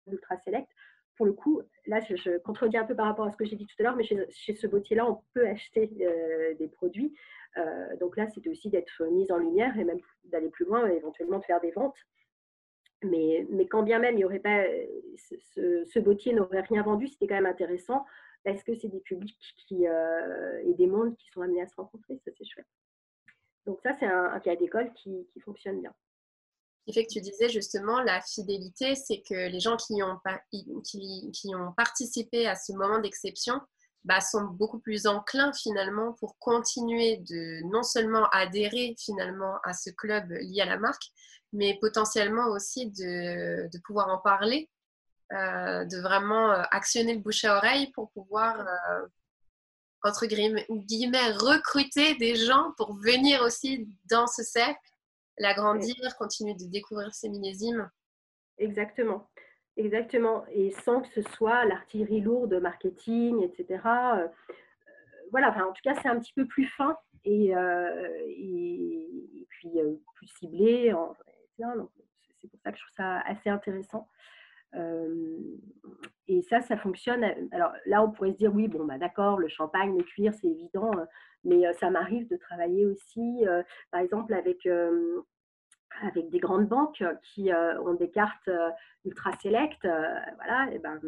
[0.07, 0.69] ultra select,
[1.17, 3.65] pour le coup, là, je, contredis un peu par rapport à ce que j'ai dit
[3.65, 7.13] tout à l'heure, mais chez, ce bottier-là, on peut acheter euh, des produits.
[7.99, 11.43] donc là, c'était aussi d'être mise en lumière et même d'aller plus loin, éventuellement de
[11.43, 11.97] faire des ventes.
[13.03, 14.63] Mais, quand bien même il y aurait pas,
[15.17, 18.05] ce, ce bottier n'aurait rien vendu, c'était quand même intéressant
[18.43, 22.19] parce que c'est des publics qui, et des mondes qui sont amenés à se rencontrer.
[22.23, 22.67] Ça, c'est chouette.
[23.65, 25.93] Donc ça, c'est un, cas d'école qui, fonctionne bien.
[26.79, 30.17] Ce qui fait que tu disais justement, la fidélité, c'est que les gens qui ont,
[31.33, 33.59] qui, ont participé à ce moment d'exception
[34.07, 39.89] bah, sont beaucoup plus enclins finalement pour continuer de non seulement adhérer finalement à ce
[39.89, 41.11] club lié à la marque,
[41.51, 44.69] mais potentiellement aussi de, pouvoir en parler,
[45.33, 49.05] euh, de vraiment euh, actionner le bouche à oreille pour pouvoir euh,
[50.03, 54.79] entre guillemets, recruter des gens pour venir aussi dans ce cercle,
[55.37, 57.89] l'agrandir, continuer de découvrir ces millésimes.
[58.57, 59.29] Exactement.
[59.77, 60.43] Exactement.
[60.51, 63.79] Et sans que ce soit l'artillerie lourde marketing, etc.
[63.85, 64.27] Euh,
[65.31, 68.09] voilà, enfin, en tout cas, c'est un petit peu plus fin et, euh,
[69.49, 70.93] puis euh, plus ciblé.
[72.41, 74.07] C'est pour ça que je trouve ça assez intéressant
[76.27, 77.23] et ça, ça fonctionne.
[77.51, 80.47] Alors là, on pourrait se dire, oui, bon, bah, d'accord, le champagne, le cuir, c'est
[80.47, 80.91] évident,
[81.43, 83.43] mais ça m'arrive de travailler aussi,
[83.89, 84.67] par exemple, avec,
[86.01, 88.49] avec des grandes banques qui ont des cartes
[89.05, 89.79] ultra select.
[89.83, 90.99] voilà, et ben,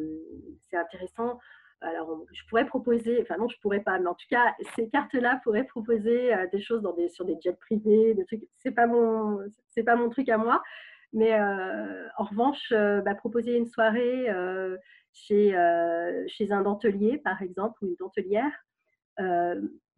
[0.70, 1.40] c'est intéressant.
[1.82, 5.40] Alors, je pourrais proposer, enfin non, je pourrais pas, mais en tout cas, ces cartes-là
[5.44, 8.44] pourraient proposer des choses sur des jets privés, des trucs.
[8.58, 10.62] C'est pas mon, c'est pas mon truc à moi.
[11.14, 14.78] Mais euh, en revanche, euh, bah, proposer une soirée euh,
[15.14, 15.56] chez,
[16.28, 18.52] chez un dentelier, par exemple, ou une dentelière,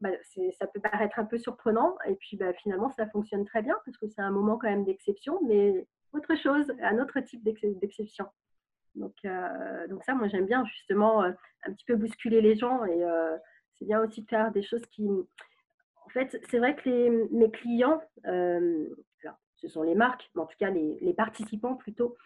[0.01, 0.09] bah,
[0.57, 1.95] ça peut paraître un peu surprenant.
[2.07, 4.83] Et puis bah, finalement, ça fonctionne très bien parce que c'est un moment quand même
[4.83, 8.25] d'exception, mais autre chose, un autre type d'exception.
[8.95, 11.31] Donc, euh, donc ça, moi j'aime bien justement euh,
[11.63, 13.37] un petit peu bousculer les gens et euh,
[13.75, 15.07] c'est bien aussi de faire des choses qui...
[15.07, 20.71] En fait, c'est vrai que mes clients, ce sont les marques, mais en tout cas
[20.71, 22.17] les, participants plutôt,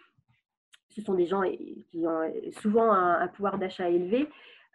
[0.90, 4.28] ce sont des gens qui ont souvent un pouvoir d'achat élevé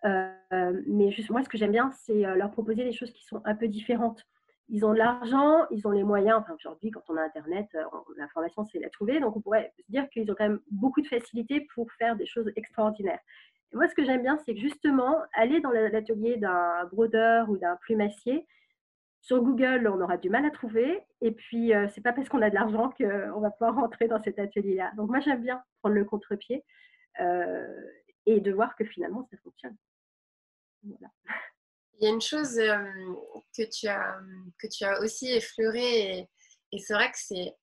[0.05, 3.25] euh, mais juste, moi, ce que j'aime bien, c'est euh, leur proposer des choses qui
[3.25, 4.25] sont un peu différentes.
[4.69, 6.39] Ils ont de l'argent, ils ont les moyens.
[6.41, 7.85] Enfin, aujourd'hui, quand on a Internet, euh,
[8.17, 9.21] l'information, c'est la trouver.
[9.21, 12.27] Donc, on pourrait se dire qu'ils ont quand même beaucoup de facilité pour faire des
[12.27, 13.19] choses extraordinaires.
[13.73, 17.57] Et moi, ce que j'aime bien, c'est que justement, aller dans l'atelier d'un brodeur ou
[17.57, 18.47] d'un plumassier,
[19.23, 20.99] sur Google, on aura du mal à trouver.
[21.21, 24.23] Et puis, ce c'est pas parce qu'on a de l'argent qu'on va pouvoir rentrer dans
[24.23, 24.93] cet atelier-là.
[24.97, 26.65] Donc, moi, j'aime bien prendre le contre-pied
[28.27, 29.77] et de voir que finalement, ça fonctionne.
[30.85, 34.19] Il y a une chose que, tu as,
[34.59, 36.29] que tu as aussi effleurée,
[36.73, 37.57] et, c'est vrai que c'est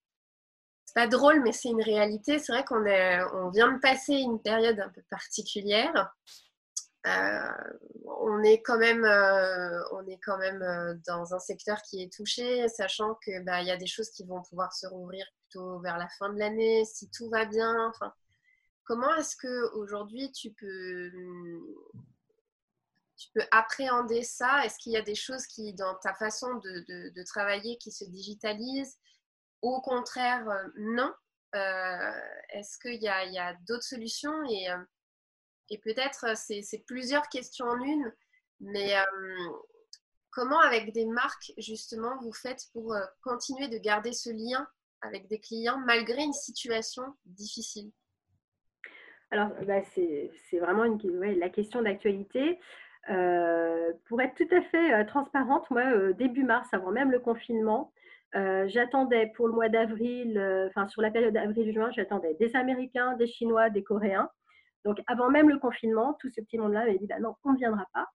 [0.94, 2.38] pas drôle, mais c'est une réalité.
[2.38, 2.84] C'est vrai qu'on
[3.34, 6.12] on vient de passer une période un peu particulière.
[7.06, 7.48] Euh,
[8.04, 12.12] on est quand même, euh, on est quand même euh, dans un secteur qui est
[12.12, 15.96] touché, sachant que bah, y a des choses qui vont pouvoir se rouvrir plutôt vers
[15.96, 17.92] la fin de l'année, si tout va bien.
[18.84, 21.10] Comment est-ce que aujourd'hui tu peux
[23.18, 24.64] tu peux appréhender ça?
[24.64, 28.96] Est-ce qu'il y a des choses qui, dans ta façon de, travailler, qui se digitalisent?
[29.60, 31.12] Au contraire, euh, non.
[31.54, 34.44] Euh, est-ce qu'il y a, d'autres solutions?
[34.48, 34.78] Et, euh,
[35.70, 38.14] et peut-être, c'est plusieurs questions en une,
[38.60, 38.94] mais
[40.30, 44.66] comment, avec des marques, justement, vous faites pour continuer de garder ce lien
[45.02, 47.90] avec des clients malgré une situation difficile?
[49.30, 50.98] Alors, bah, c'est vraiment une,
[51.38, 52.58] la question d'actualité.
[53.10, 57.20] Euh, pour être tout à fait euh, transparente, moi, euh, début mars, avant même le
[57.20, 57.92] confinement,
[58.34, 63.70] j'attendais pour le mois d'avril, enfin sur la période d'avril-juin, j'attendais des Américains, des Chinois,
[63.70, 64.28] des Coréens.
[64.84, 67.56] Donc avant même le confinement, tout ce petit monde-là m'avait dit bah non, on ne
[67.56, 68.06] viendra pas.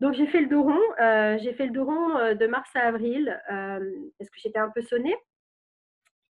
[0.00, 1.38] Donc j'ai fait le dos rond.
[1.38, 5.16] j'ai fait le dos rond de mars à avril parce que j'étais un peu sonnée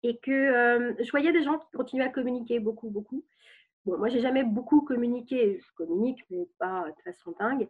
[0.02, 3.24] et que je voyais des gens qui continuaient à communiquer beaucoup, beaucoup.
[3.86, 5.60] Bon, moi, j'ai jamais beaucoup communiqué.
[5.60, 7.68] Je communique, mais pas de façon dingue.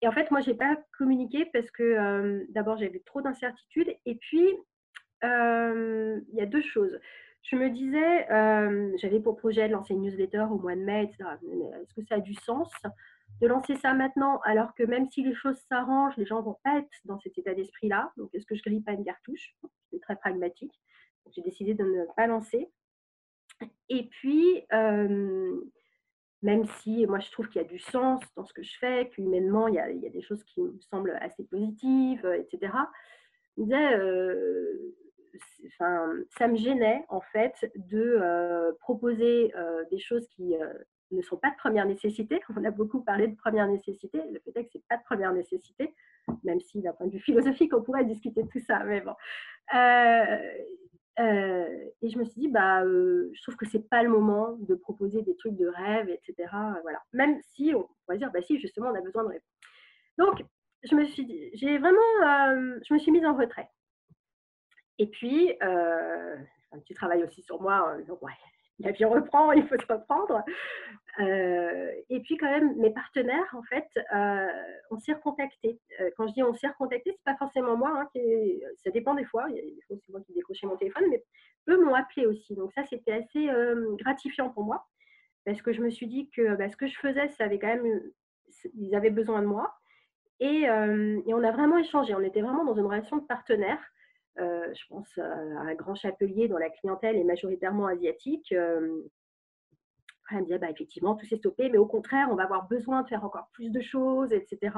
[0.00, 3.94] Et en fait, moi, j'ai pas communiqué parce que d'abord, j'avais trop d'incertitudes.
[4.06, 4.56] Et puis,
[5.22, 6.98] il y a deux choses.
[7.42, 8.26] Je me disais,
[8.98, 11.24] j'avais pour projet de lancer une newsletter au mois de mai, etc.
[11.80, 12.70] Est-ce que ça a du sens
[13.40, 16.78] de lancer ça maintenant alors que même si les choses s'arrangent, les gens vont pas
[16.78, 18.12] être dans cet état d'esprit-là?
[18.16, 19.54] Donc, est-ce que je grille pas une cartouche?
[19.90, 20.72] C'est très pragmatique.
[21.30, 22.70] J'ai décidé de ne pas lancer.
[23.88, 24.64] Et puis,
[26.42, 29.08] même si moi je trouve qu'il y a du sens dans ce que je fais,
[29.10, 32.72] qu'humainement il y, a, des choses qui me semblent assez positives, etc.,
[35.68, 39.52] ça me gênait en fait de proposer
[39.90, 40.54] des choses qui
[41.10, 42.40] ne sont pas de première nécessité.
[42.56, 44.20] On a beaucoup parlé de première nécessité.
[44.30, 45.94] Le fait est que ce n'est pas de première nécessité,
[46.44, 48.84] même si d'un point de vue philosophique, on pourrait discuter de tout ça.
[48.84, 49.14] Mais bon.
[51.18, 54.74] Et je me suis dit, bah, euh, je trouve que c'est pas le moment de
[54.74, 56.48] proposer des trucs de rêve, etc.
[56.82, 57.02] Voilà.
[57.12, 59.42] Même si on pourrait dire, bah si, justement, on a besoin de rêve.
[60.16, 60.44] Donc,
[60.84, 63.68] je me suis j'ai vraiment, euh, je me suis mise en retrait.
[64.98, 67.96] Et puis, un petit travail aussi sur moi.
[68.06, 68.32] Donc, ouais,
[68.78, 70.44] l'avion reprend, il faut se reprendre.
[71.20, 74.46] Euh, et puis quand même, mes partenaires, en fait, euh,
[74.90, 75.80] on s'est recontacté.
[76.00, 78.20] Euh, quand je dis on s'est recontacté, c'est pas forcément moi, hein,
[78.84, 79.46] ça dépend des fois.
[79.48, 81.24] Il y a des fois, c'est moi qui décrochais mon téléphone, mais
[81.68, 82.54] eux m'ont appelé aussi.
[82.54, 83.48] Donc ça, c'était assez
[83.98, 84.86] gratifiant pour moi,
[85.44, 87.68] parce que je me suis dit que bah, ce que je faisais, ça avait quand
[87.68, 88.00] même,
[88.74, 89.74] ils avaient besoin de moi.
[90.40, 92.14] Et, et, on a vraiment échangé.
[92.14, 93.80] On était vraiment dans une relation de partenaire.
[94.36, 98.54] je pense à un grand chapelier dont la clientèle est majoritairement asiatique
[100.30, 103.02] elle me disait, bah, effectivement, tout s'est stoppé, mais au contraire, on va avoir besoin
[103.02, 104.76] de faire encore plus de choses, etc.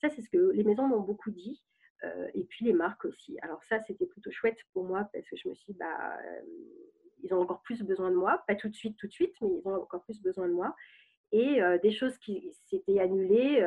[0.00, 1.62] Ça, c'est ce que les maisons m'ont beaucoup dit.
[2.04, 3.38] Euh, et puis les marques aussi.
[3.42, 6.40] Alors ça, c'était plutôt chouette pour moi parce que je me suis dit, bah, euh,
[7.22, 8.42] ils ont encore plus besoin de moi.
[8.46, 10.74] Pas tout de suite, tout de suite, mais ils ont encore plus besoin de moi.
[11.32, 13.66] Et euh, des choses qui s'étaient annulées,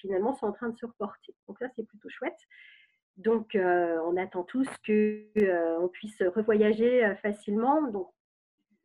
[0.00, 1.34] finalement, sont en train de se reporter.
[1.46, 2.38] Donc ça, c'est plutôt chouette.
[3.16, 7.82] Donc, on attend tous qu'on puisse revoyager facilement.
[7.90, 8.08] Donc,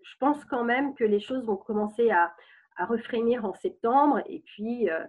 [0.03, 2.33] je pense quand même que les choses vont commencer à,
[2.77, 4.21] à refrémir en septembre.
[4.27, 5.03] Et puis, euh,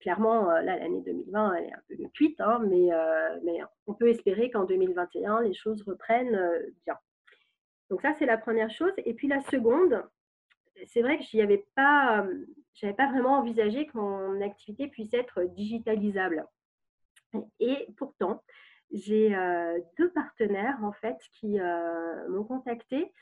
[0.00, 3.94] clairement, euh, là, l'année 2020, elle est un peu cuite, hein, mais, euh, mais on
[3.94, 6.40] peut espérer qu'en 2021, les choses reprennent
[6.84, 6.98] bien.
[7.90, 8.92] Donc ça, c'est la première chose.
[8.98, 10.02] Et puis la seconde,
[10.86, 12.26] c'est vrai que je n'avais pas,
[12.96, 16.46] pas vraiment envisagé que mon activité puisse être digitalisable.
[17.60, 18.42] Et pourtant,
[18.90, 19.36] j'ai
[19.98, 21.58] deux partenaires en fait qui
[22.28, 23.12] m'ont contacté,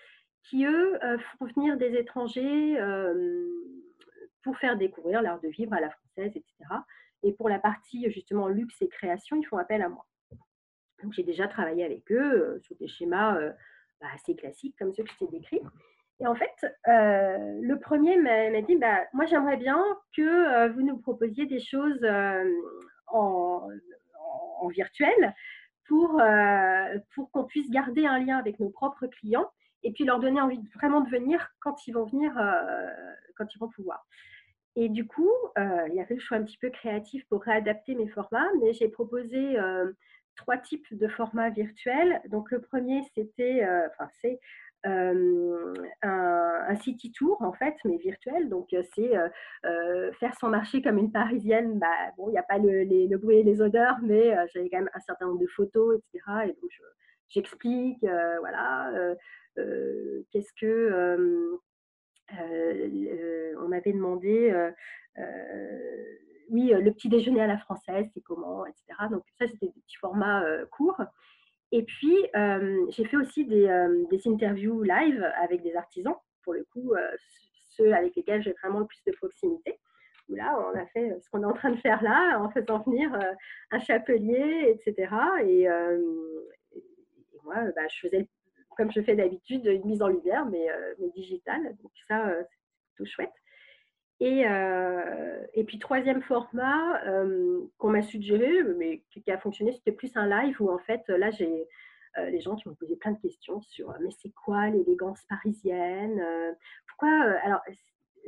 [0.44, 0.98] qui eux
[1.38, 2.78] font venir des étrangers
[4.42, 6.54] pour faire découvrir l'art de vivre à la française, etc.
[7.22, 10.04] Et pour la partie justement luxe et création, ils font appel à moi.
[11.02, 13.38] Donc j'ai déjà travaillé avec eux sur des schémas
[14.00, 15.62] bah, assez classiques comme ceux que je t'ai décrits.
[16.20, 19.82] Et en fait, le premier m'a dit bah, Moi, j'aimerais bien
[20.16, 22.04] que vous nous proposiez des choses
[23.06, 23.68] en,
[24.60, 25.34] en, virtuel
[25.88, 26.20] pour,
[27.14, 29.50] pour qu'on puisse garder un lien avec nos propres clients
[29.84, 32.32] et puis leur donner envie vraiment de venir quand ils vont venir,
[33.36, 34.06] quand ils vont pouvoir.
[34.76, 37.94] Et du coup, il a fallu que je sois un petit peu créatif pour réadapter
[37.94, 39.56] mes formats, mais j'ai proposé
[40.36, 42.20] trois types de formats virtuels.
[42.28, 44.40] Donc le premier, c'était, enfin c'est
[44.84, 48.48] un, city tour en fait, mais virtuel.
[48.48, 49.12] Donc c'est
[50.18, 51.78] faire son marché comme une Parisienne.
[51.78, 54.78] Bah, bon, il n'y a pas le, le, bruit et les odeurs, mais j'avais quand
[54.78, 56.46] même un certain nombre de photos, etc.
[56.46, 56.70] Et donc
[57.28, 59.14] j'explique, voilà,
[60.30, 61.58] qu'est-ce que
[62.30, 64.52] on m'avait demandé
[66.50, 68.84] oui, le petit déjeuner à la française, c'est comment, etc.
[69.10, 71.00] Donc ça, c'était des petits formats courts.
[71.72, 72.16] Et puis,
[72.90, 73.68] j'ai fait aussi des,
[74.26, 76.92] interviews live avec des artisans, pour le coup,
[77.70, 79.78] ceux avec lesquels j'ai vraiment le plus de proximité.
[80.28, 82.78] Où là, on a fait ce qu'on est en train de faire là, en faisant
[82.80, 83.10] venir
[83.70, 85.14] un chapelier, etc.
[85.44, 85.66] Et,
[87.44, 88.28] moi, bah, je faisais,
[88.76, 90.66] comme je fais d'habitude, une mise en lumière, mais,
[90.98, 91.76] mais digitale.
[91.82, 93.32] Donc ça, c'est plutôt chouette.
[94.20, 99.92] Et, euh, et, puis, troisième format euh, qu'on m'a suggéré, mais qui, a fonctionné, c'était
[99.92, 101.66] plus un live où, en fait, là, j'ai
[102.18, 106.22] euh, les gens qui m'ont posé plein de questions sur mais c'est quoi l'élégance parisienne
[106.86, 107.10] Pourquoi
[107.42, 107.60] Alors,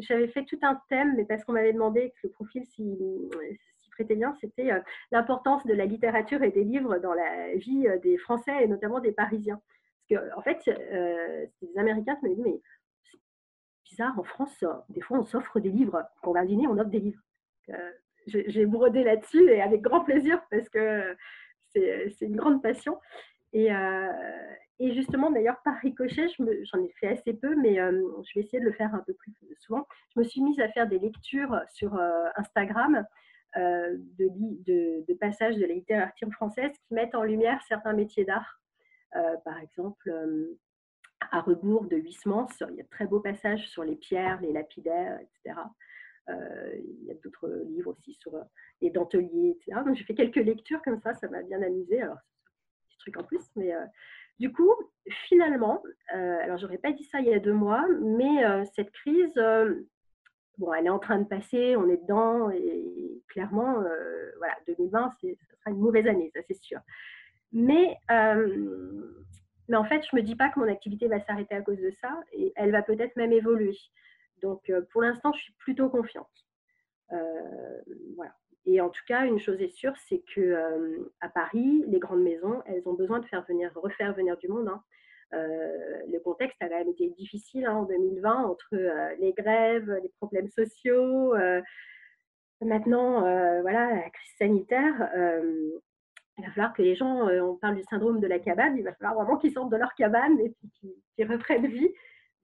[0.01, 2.99] j'avais fait tout un thème, mais parce qu'on m'avait demandé que le profil s'y
[3.93, 4.71] prêtait bien, c'était
[5.13, 9.13] l'importance de la littérature et des livres dans la vie des Français et notamment des
[9.13, 9.61] Parisiens.
[10.09, 10.59] Parce que, en fait,
[11.63, 12.61] des Américains qui m'avaient dit mais
[13.91, 16.03] bizarre, en France, des fois, on s'offre des livres.
[16.23, 17.23] Quand on va dîner, on offre des livres.
[17.71, 17.91] Euh,
[18.27, 21.17] j'ai brodé là-dessus et avec grand plaisir parce que
[21.71, 22.99] c'est une grande passion.
[23.53, 24.13] Et, euh,
[24.81, 28.65] justement, d'ailleurs, par ricochet, j'en ai fait assez peu, mais euh, je vais essayer de
[28.65, 29.87] le faire un peu plus souvent.
[30.15, 31.99] Je me suis mise à faire des lectures sur
[32.37, 33.07] Instagram
[33.55, 38.61] de, de, de, passages de la littérature française qui mettent en lumière certains métiers d'art.
[39.13, 40.11] Par exemple,
[41.31, 42.49] à rebours de Huysmans.
[42.69, 45.61] Il y a de très beaux passages sur les pierres, les lapidaires, etc.
[46.29, 48.43] Euh, il y a d'autres livres aussi sur euh,
[48.81, 49.81] les denteliers, etc.
[49.85, 52.03] Donc j'ai fait quelques lectures comme ça, ça m'a bien amusé.
[52.03, 52.19] Alors,
[52.89, 53.85] petit truc en plus, mais euh,
[54.41, 54.73] du coup,
[55.29, 59.35] finalement, alors j'aurais pas dit ça il y a deux mois, mais cette crise,
[60.59, 63.83] bon, elle est en train de passer, on est dedans, et clairement,
[64.37, 66.81] voilà, 2020, ce sera une mauvaise année, ça c'est sûr.
[67.57, 67.97] Mais
[69.69, 71.79] mais en fait, je ne me dis pas que mon activité va s'arrêter à cause
[71.79, 73.77] de ça et elle va peut-être même évoluer.
[74.43, 76.31] Donc, euh, pour l'instant, je suis plutôt confiante.
[77.13, 77.81] Euh,
[78.15, 78.35] voilà.
[78.65, 82.23] Et en tout cas, une chose est sûre, c'est que euh, à Paris, les grandes
[82.23, 84.69] maisons, elles ont besoin de faire venir, refaire venir du monde.
[84.69, 84.83] Hein.
[85.33, 88.77] le contexte a quand même été difficile hein, en 2020 entre
[89.21, 91.35] les grèves, les problèmes sociaux.
[92.61, 93.21] maintenant,
[93.63, 95.11] voilà, la crise sanitaire
[96.39, 98.85] il va falloir que les gens, euh, on parle du syndrome de la cabane, il
[98.85, 101.93] va falloir vraiment qu'ils sortent de leur cabane et qu'ils reprennent vie.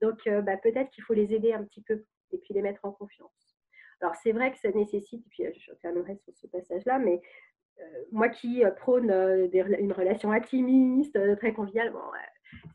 [0.01, 2.83] Donc euh, bah, peut-être qu'il faut les aider un petit peu et puis les mettre
[2.83, 3.55] en confiance.
[4.01, 7.21] Alors c'est vrai que ça nécessite, et puis euh, je terminerai sur ce passage-là, mais
[8.11, 11.91] moi qui prône une relation intimiste, très conviviale,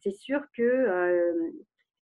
[0.03, 1.53] c'est sûr que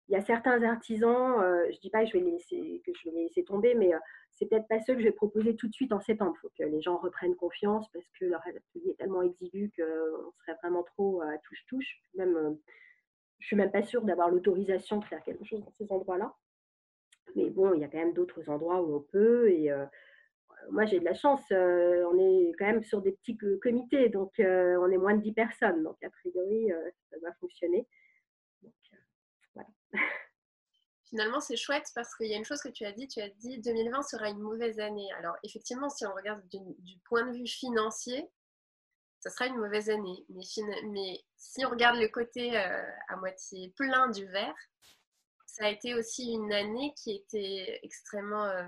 [0.09, 1.35] il y a certains artisans,
[1.69, 3.91] je ne dis pas que je vais les laisser tomber, mais
[4.37, 6.33] c'est peut-être pas ceux que je vais proposer tout de suite en septembre.
[6.37, 10.31] Il faut que les gens reprennent confiance parce que leur atelier est tellement exigu qu'on
[10.39, 12.01] serait vraiment trop à touche-touche.
[12.15, 12.53] Même, euh,
[13.39, 16.35] je suis même pas sûre d'avoir l'autorisation de faire quelque chose dans ces endroits-là.
[17.35, 19.49] Mais bon, il y a quand même d'autres endroits où on peut.
[19.49, 19.85] Et euh,
[20.69, 21.43] moi, j'ai de la chance.
[21.51, 25.33] Euh, on est quand même sur des petits comités, donc on est moins de 10
[25.33, 25.83] personnes.
[25.83, 26.69] Donc, a priori,
[27.09, 27.87] ça va fonctionner.
[31.09, 33.29] finalement, c'est chouette parce qu'il y a une chose que tu as dit, tu as
[33.29, 35.11] dit 2020 sera une mauvaise année.
[35.13, 38.29] Alors, effectivement, si on regarde du, point de vue financier,
[39.19, 40.25] ça sera une mauvaise année.
[40.29, 44.55] Mais, si on regarde le côté euh, à moitié plein du verre,
[45.45, 48.67] ça a été aussi une année qui était extrêmement euh,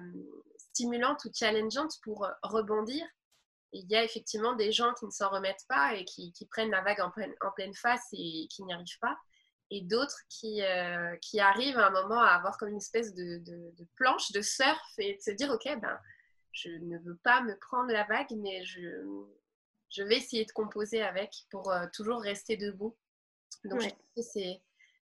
[0.58, 3.06] stimulante ou challengeante pour euh, rebondir.
[3.74, 6.82] il y a effectivement des gens qui ne s'en remettent pas et qui, prennent la
[6.82, 9.18] vague en pleine face et qui n'y arrivent pas.
[9.72, 10.62] Et d'autres qui,
[11.22, 14.82] qui arrivent à un moment à avoir comme une espèce de, de, planche de surf
[14.98, 16.00] et de se dire, OK, ben,
[16.52, 18.80] je ne veux pas me prendre la vague, mais je,
[19.90, 22.98] je vais essayer de composer avec pour toujours rester debout.
[23.66, 23.82] Donc,
[24.22, 24.62] c'est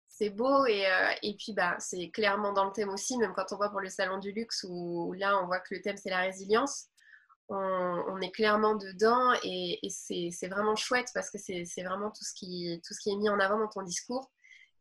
[0.10, 0.86] c'est beau et,
[1.22, 3.90] et puis bah, c'est clairement dans le thème aussi, même quand on voit pour le
[3.90, 6.90] salon du luxe où, là on voit que le thème c'est la résilience
[7.50, 12.82] on, est clairement dedans et, c'est vraiment chouette parce que c'est vraiment tout ce, qui,
[12.86, 14.32] tout ce qui est mis en avant dans ton discours.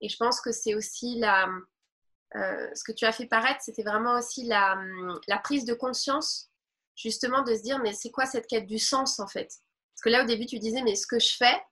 [0.01, 1.49] Et je pense que c'est aussi la,
[2.36, 4.78] euh, ce que tu as fait paraître, c'était vraiment aussi la,
[5.26, 6.51] la, prise de conscience,
[6.94, 9.49] justement, de se dire, mais c'est quoi cette quête du sens en fait?
[9.94, 11.62] Parce que là, au début, tu disais, mais ce que je fais,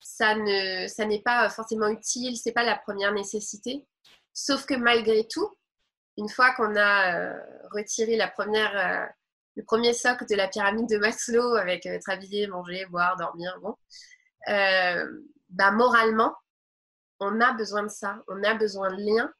[0.00, 3.86] ça n'est ça pas forcément utile, c'est pas la première nécessité.
[4.32, 5.56] Sauf que malgré tout,
[6.16, 7.40] une fois qu'on a euh,
[7.72, 9.06] retiré la première, euh,
[9.56, 13.76] le premier socle de la pyramide de Maslow avec euh, habillé, manger, boire, dormir, bon,
[14.48, 15.06] euh,
[15.50, 16.34] bah, moralement,
[17.20, 19.32] on a besoin de ça, on a besoin de liens.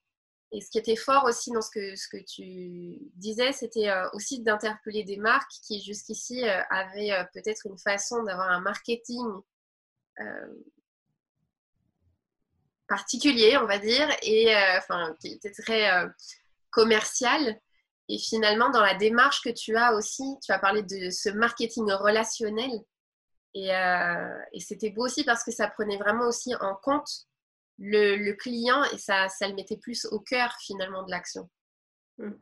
[0.51, 4.09] Et ce qui était fort aussi dans ce que, ce que tu disais, c'était euh,
[4.14, 9.26] aussi d'interpeller des marques qui jusqu'ici avaient peut-être une façon d'avoir un marketing
[12.89, 15.91] particulier, on va dire, et enfin, qui était très
[16.70, 17.61] commercial
[18.09, 21.91] et finalement, dans la démarche que tu as aussi, tu as parlé de ce marketing
[21.93, 22.70] relationnel.
[23.55, 27.28] Et, euh, c'était beau aussi parce que ça prenait vraiment aussi en compte
[27.79, 31.49] le, client et ça, ça, le mettait plus au cœur finalement de l'action.
[32.18, 32.33] Mmh.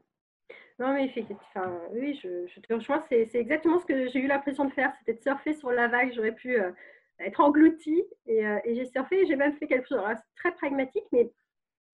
[0.79, 3.03] Non, mais enfin, oui, je, je te rejoins.
[3.09, 4.93] C'est exactement ce que j'ai eu l'impression de faire.
[4.99, 6.13] C'était de surfer sur la vague.
[6.15, 6.71] J'aurais pu euh,
[7.19, 9.27] être engloutie et, euh, et j'ai surfé.
[9.27, 10.01] J'ai même fait quelque chose.
[10.37, 11.33] très pragmatique, mais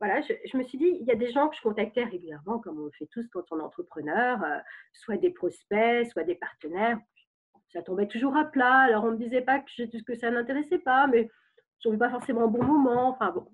[0.00, 2.80] voilà, je, me suis dit, il y a des gens que je contactais régulièrement, comme
[2.80, 4.58] on le fait tous quand on est entrepreneur, euh,
[4.92, 6.98] soit des prospects, soit des partenaires.
[7.72, 8.80] Ça tombait toujours à plat.
[8.80, 11.28] Alors, on ne me disait pas que, que ça n'intéressait pas, mais
[11.84, 13.08] je ne pas forcément un bon moment.
[13.08, 13.46] Enfin, bon.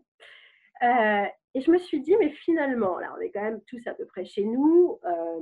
[0.83, 3.95] Euh, et je me suis dit, mais finalement, là, on est quand même tous à
[3.95, 4.99] peu près chez nous.
[5.05, 5.41] Euh,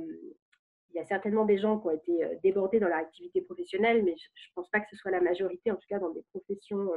[0.89, 4.15] il y a certainement des gens qui ont été débordés dans leur activité professionnelle, mais
[4.17, 6.89] je ne pense pas que ce soit la majorité, en tout cas dans des professions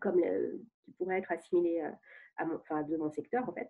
[0.00, 0.20] comme
[0.84, 1.82] qui pourraient être assimilées
[2.38, 3.68] enfin, de mon secteur en fait.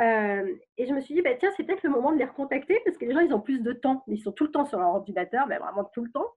[0.00, 2.80] Euh, et je me suis dit, bah, tiens, c'est peut-être le moment de les recontacter
[2.84, 4.02] parce que les gens, ils ont plus de temps.
[4.08, 6.28] Ils sont tout le temps sur leur ordinateur, mais vraiment tout le temps.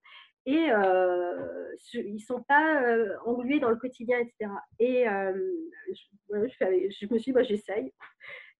[0.48, 4.50] Et euh, ils ne sont pas euh, englués dans le quotidien, etc.
[4.80, 5.34] Et euh,
[5.92, 7.94] je, me suis dit, bah, j'essaye.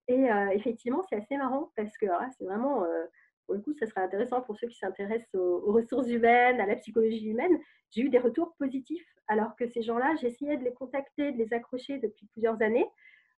[0.10, 2.86] Et effectivement, c'est assez marrant parce que ah, c'est vraiment,
[3.46, 6.78] pour le coup, ça serait intéressant pour ceux qui s'intéressent aux, ressources humaines, à la
[6.78, 7.60] psychologie humaine.
[7.92, 11.54] J'ai eu des retours positifs alors que ces gens-là, j'essayais de les contacter, de les
[11.54, 12.88] accrocher depuis plusieurs années.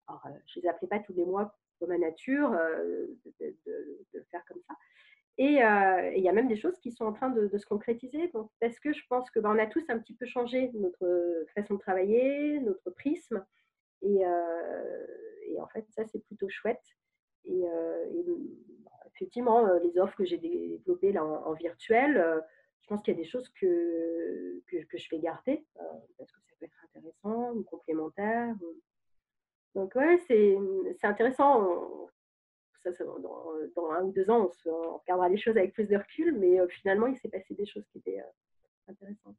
[0.08, 3.08] Alors, euh, je ne les appelais pas tous les mois comme ma nature euh,
[3.40, 4.76] de, faire comme ça.
[5.40, 8.32] Euh, et il y a même des choses qui sont en train de, se concrétiser.
[8.60, 11.76] Parce que je pense que ben, on a tous un petit peu changé notre façon
[11.76, 13.46] de travailler, notre prisme.
[14.02, 16.84] Et, en fait, ça, c'est plutôt chouette.
[17.46, 17.64] Et,
[19.16, 22.44] effectivement, les offres que j'ai développées là en, virtuel,
[22.82, 25.66] je pense qu'il y a des choses que, que, je vais garder
[26.18, 28.56] parce que ça peut être intéressant ou complémentaire.
[29.76, 30.58] Donc, ouais, c'est
[31.04, 32.10] intéressant.
[32.84, 33.20] Ça, dans,
[33.76, 36.68] dans, un ou deux ans, on, regardera les choses avec plus de recul, mais euh,
[36.68, 39.36] finalement, il s'est passé des choses qui étaient euh, intéressantes.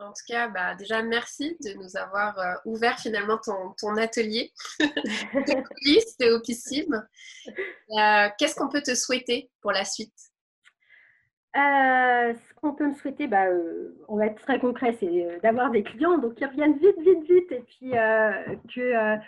[0.00, 4.52] En tout cas, bah, déjà, merci de nous avoir euh, ouvert finalement ton, ton atelier
[4.78, 7.04] de coulisses de Opissime.
[7.48, 10.27] Euh, Qu'est-ce qu'on peut te souhaiter pour la suite?
[11.58, 15.70] Euh, Ce qu'on peut me souhaiter, bah, euh, on va être très concret, c'est d'avoir
[15.70, 17.90] des clients donc qui reviennent vite, vite, vite et puis
[18.74, 19.18] que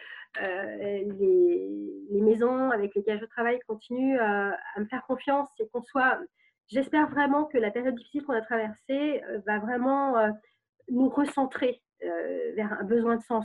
[1.19, 6.19] les, maisons avec lesquelles je travaille continuent à me faire confiance et qu'on soit.
[6.69, 10.15] J'espère vraiment que la période difficile qu'on a traversée va vraiment
[10.91, 13.45] nous recentrer euh, vers un besoin de sens.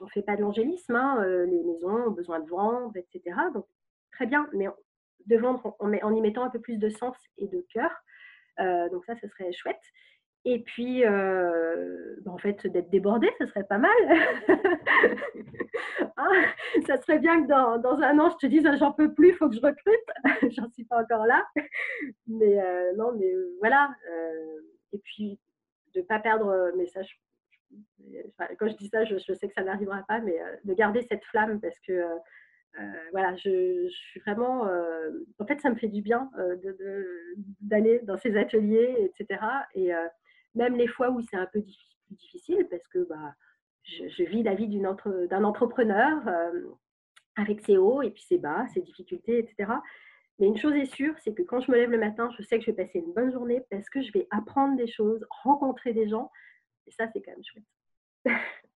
[0.00, 3.34] on ne fait pas de l'angélisme, hein, euh, les maisons ont besoin de vendre, etc.
[3.54, 3.66] Donc,
[4.12, 4.66] très bien, mais
[5.26, 7.90] de vendre en, en, y mettant un peu plus de sens et de cœur.
[8.60, 9.82] Euh, donc ça, ce serait chouette.
[10.44, 13.90] Et puis, bah, en fait, d'être débordé, ce serait pas mal.
[16.16, 16.28] ah,
[16.86, 19.30] ça serait bien que dans, dans, un an, je te dise, ah, j'en peux plus,
[19.30, 20.08] il faut que je recrute.
[20.56, 21.44] J'en suis pas encore là.
[22.28, 22.56] Mais
[22.96, 23.30] non, mais
[23.60, 23.90] voilà.
[24.92, 25.38] et puis,
[25.94, 27.00] de ne pas perdre, euh, mais ça,
[28.58, 31.24] quand je dis ça, je, sais que ça n'arrivera pas, mais euh, de garder cette
[31.24, 32.16] flamme parce que euh,
[33.12, 34.68] voilà, je, suis vraiment.
[35.38, 36.30] en fait, ça me fait du bien
[37.60, 39.40] d'aller dans ces ateliers, etc.
[39.74, 39.90] Et
[40.54, 41.62] même les fois où c'est un peu
[42.10, 43.34] difficile, parce que bah,
[43.82, 46.22] je, vis la vie d'un entrepreneur
[47.36, 49.72] avec ses hauts et puis ses bas, ses difficultés, etc.
[50.38, 52.58] Mais une chose est sûre, c'est que quand je me lève le matin, je sais
[52.58, 55.92] que je vais passer une bonne journée parce que je vais apprendre des choses, rencontrer
[55.92, 56.30] des gens.
[56.86, 57.64] Et ça, c'est quand même chouette.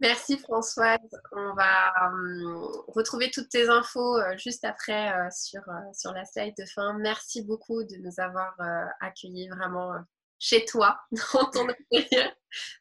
[0.00, 0.98] Merci Françoise.
[1.32, 6.24] On va hum, retrouver toutes tes infos euh, juste après euh, sur, euh, sur la
[6.24, 6.98] slide de fin.
[6.98, 8.54] Merci beaucoup de nous avoir
[9.00, 9.94] accueillis vraiment
[10.38, 12.32] chez toi, dans ton intérieur,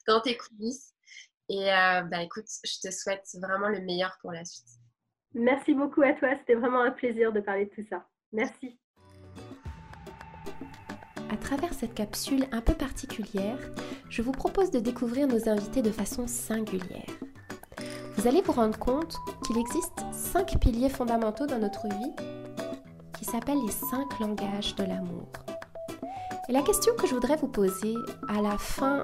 [0.08, 0.94] dans tes coulisses.
[1.50, 4.66] Et bah, écoute, je te souhaite vraiment le meilleur pour la suite.
[5.34, 6.30] Merci beaucoup à toi.
[6.40, 8.08] C'était vraiment un plaisir de parler de tout ça.
[8.32, 8.80] Merci.
[11.34, 13.58] À travers cette capsule un peu particulière,
[14.08, 17.10] je vous propose de découvrir nos invités de façon singulière.
[18.16, 22.12] Vous allez vous rendre compte qu'il existe cinq piliers fondamentaux dans notre vie
[23.18, 25.28] qui s'appellent les cinq langages de l'amour.
[26.50, 27.96] Et la question que je voudrais vous poser
[28.30, 29.04] à la fin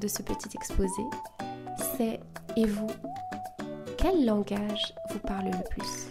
[0.00, 1.02] de ce petit exposé,
[1.96, 2.20] c'est
[2.56, 2.86] et vous
[3.98, 6.06] Quel langage vous parle le plus?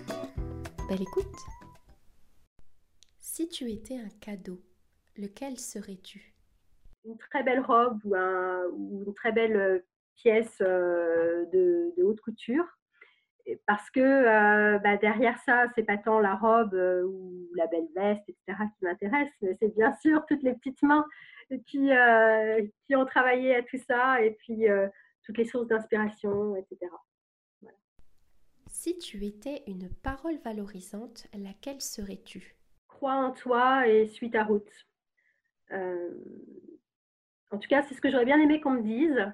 [0.90, 1.38] Belle écoute
[3.22, 4.60] Si tu étais un cadeau,
[5.18, 6.34] lequel serais-tu?
[7.06, 9.80] Une très belle robe ou, une très belle euh,
[10.16, 12.66] pièce euh, de, haute couture.
[13.68, 18.24] Parce que euh, bah, derrière ça, c'est pas tant la robe ou la belle veste,
[18.30, 21.06] etc., qui m'intéresse, mais c'est bien sûr toutes les petites mains
[21.68, 21.90] qui,
[22.88, 24.66] qui ont travaillé à tout ça et puis
[25.26, 26.90] toutes les sources d'inspiration, etc.
[28.74, 32.56] Si tu étais une parole valorisante, laquelle serais-tu?
[32.88, 34.88] Crois en toi et suis ta route.
[35.72, 36.10] Euh,
[37.52, 39.32] en tout cas, c'est ce que j'aurais bien aimé qu'on me dise.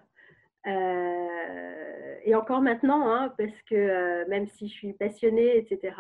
[0.68, 5.94] Euh, et encore maintenant, hein, parce que euh, même si je suis passionnée, etc.,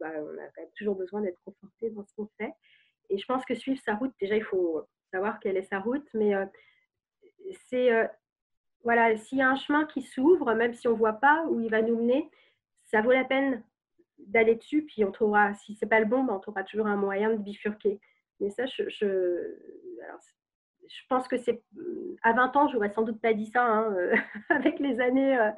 [0.00, 2.52] bah, on a quand même toujours besoin d'être conforté dans ce qu'on fait.
[3.10, 4.82] Et je pense que suivre sa route, déjà, il faut
[5.12, 6.34] savoir quelle est sa route, mais
[7.68, 7.90] c'est
[8.86, 11.58] voilà, s'il y a un chemin qui s'ouvre, même si on ne voit pas où
[11.58, 12.30] il va nous mener,
[12.84, 13.64] ça vaut la peine
[14.18, 16.86] d'aller dessus, puis on trouvera, si ce n'est pas le bon, ben, on trouvera toujours
[16.86, 18.00] un moyen de bifurquer.
[18.40, 19.06] Mais ça, je, je,
[21.08, 21.62] pense que c'est.
[22.22, 23.64] À 20 ans, je n'aurais sans doute pas dit ça.
[23.64, 24.14] Hein, euh,
[24.50, 25.50] avec les années, euh,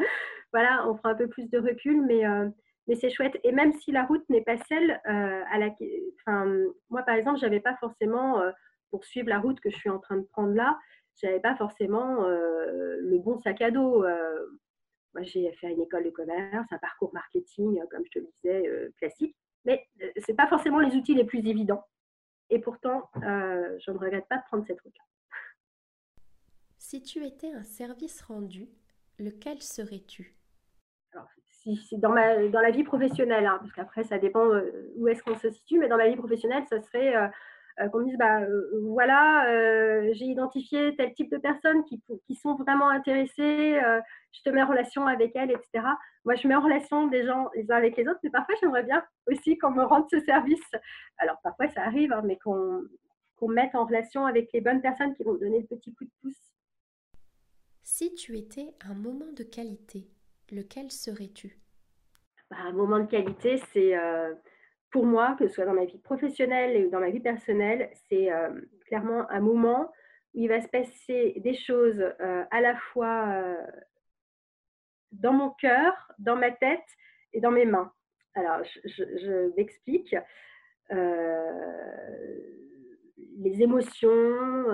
[0.53, 2.49] voilà, on fera un peu plus de recul, mais, euh,
[2.87, 3.39] mais c'est chouette.
[3.45, 5.71] Et même si la route n'est pas celle à la.
[6.21, 6.47] Enfin,
[6.91, 8.43] moi, par exemple, je n'avais pas forcément,
[8.91, 10.79] pour suivre la route que je suis en train de prendre là,
[11.21, 14.05] j'avais pas forcément le bon sac à dos.
[15.15, 18.91] Moi, j'ai fait une école de commerce, un parcours marketing, comme je te le disais,
[18.99, 19.37] classique.
[19.65, 21.85] Mais ce n'est pas forcément les outils les plus évidents.
[22.51, 25.05] Et pourtant, je ne regrette pas de prendre cette route-là.
[26.79, 28.69] Si tu étais un service rendu,
[29.19, 30.35] lequel serais-tu?
[31.13, 34.47] Alors, si, dans, ma, dans la vie professionnelle, hein, parce qu'après, ça dépend
[34.97, 37.15] où est-ce qu'on se situe, mais dans ma vie professionnelle, ça serait
[37.81, 42.35] euh, qu'on dise bah, euh, voilà, euh, j'ai identifié tel type de personnes qui, qui
[42.35, 43.81] sont vraiment intéressées,
[44.33, 45.85] je te mets en relation avec elles, etc.
[46.25, 48.83] Moi, je mets en relation des gens les uns avec les autres, mais parfois, j'aimerais
[48.83, 50.71] bien aussi qu'on me rende ce service.
[51.19, 52.83] Alors, parfois, ça arrive, hein, mais qu'on
[53.37, 56.11] qu'on mette en relation avec les bonnes personnes qui vont donner le petit coup de
[56.21, 56.53] pouce.
[57.85, 60.09] Si tu étais un moment de qualité,
[60.51, 61.57] lequel serais-tu?
[62.51, 63.95] Bah, Un moment de qualité, c'est
[64.91, 68.33] pour moi, que ce soit dans ma vie professionnelle ou dans ma vie personnelle, c'est
[68.33, 68.49] euh,
[68.87, 69.93] clairement un moment
[70.35, 73.57] où il va se passer des choses euh, à la fois euh,
[75.13, 76.85] dans mon cœur, dans ma tête
[77.33, 77.93] et dans mes mains.
[78.35, 80.15] Alors, je, m'explique.
[83.37, 84.71] les émotions,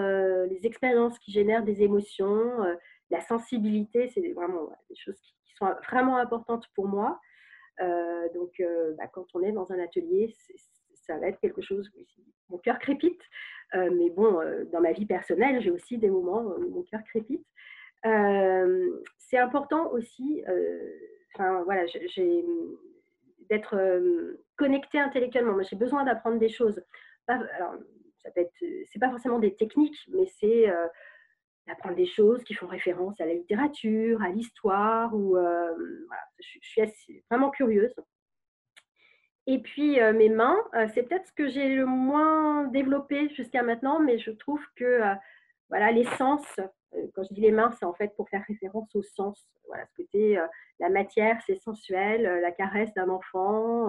[0.47, 2.59] les expériences qui génèrent des émotions,
[3.11, 7.21] la sensibilité, c'est vraiment des choses qui sont vraiment importantes pour moi.
[7.81, 10.35] Euh, donc, euh, bah, quand on est dans un atelier,
[10.95, 12.01] ça va être quelque chose où
[12.51, 13.21] mon cœur crépite.
[13.75, 14.41] Euh, mais bon,
[14.73, 17.47] dans ma vie personnelle, j'ai aussi des moments où mon cœur crépite.
[19.19, 20.45] c'est important aussi,
[21.35, 21.85] enfin voilà,
[23.51, 23.77] d'être
[24.57, 25.55] connecté intellectuellement.
[25.55, 26.81] Moi, j'ai besoin d'apprendre des choses.
[27.27, 27.75] alors,
[28.23, 28.55] ça peut être,
[28.87, 30.73] c'est pas forcément des techniques, mais c'est
[31.67, 35.75] d'apprendre des choses qui font référence à la littérature, à l'histoire, ou euh,
[36.39, 37.95] je, suis vraiment curieuse.
[39.47, 43.63] Et puis euh, mes mains, euh, c'est peut-être ce que j'ai le moins développé jusqu'à
[43.63, 45.01] maintenant, mais je trouve que
[45.69, 46.43] voilà les sens.
[47.15, 49.47] quand je dis les mains, c'est en fait pour faire référence au sens.
[49.67, 50.39] Voilà, ce côté
[50.81, 53.87] la matière, c'est sensuel, la caresse d'un enfant,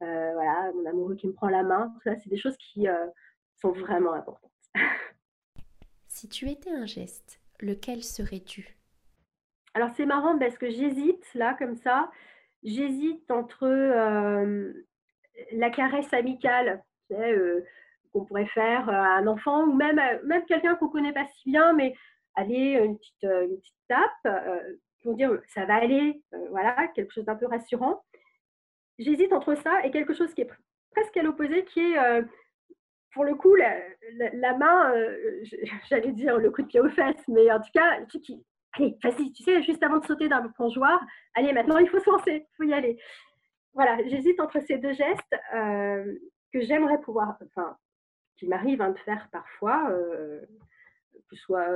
[0.00, 1.92] voilà mon amoureux qui me prend la main.
[1.94, 2.86] Tout ça, c'est des choses qui
[3.56, 4.52] sont vraiment importantes.
[6.16, 8.74] Si tu étais un geste, lequel serais-tu?
[9.74, 12.10] Alors c'est marrant parce que j'hésite là comme ça.
[12.62, 14.72] J'hésite entre euh,
[15.52, 17.60] la caresse amicale euh,
[18.14, 21.50] qu'on pourrait faire à un enfant ou même, même quelqu'un qu'on ne connaît pas si
[21.50, 21.94] bien, mais
[22.34, 24.38] aller une petite, une petite tape
[25.02, 28.02] pour dire ça va aller, voilà, quelque chose d'un peu rassurant.
[28.98, 30.50] J'hésite entre ça et quelque chose qui est
[30.92, 32.22] presque à l'opposé qui est, euh,
[33.16, 35.42] pour le coup, la, main, euh,
[35.90, 38.44] j'allais dire le coup de pied aux fesses, mais en tout cas, qui,
[38.74, 41.00] allez, vas-y, tu sais, juste avant de sauter d'un plongeoir,
[41.34, 42.98] allez, maintenant il faut se lancer, il faut y aller.
[43.72, 47.76] Voilà, j'hésite entre ces deux gestes que j'aimerais pouvoir, enfin,
[48.36, 51.66] qui m'arrive hein, de faire parfois, que ce soit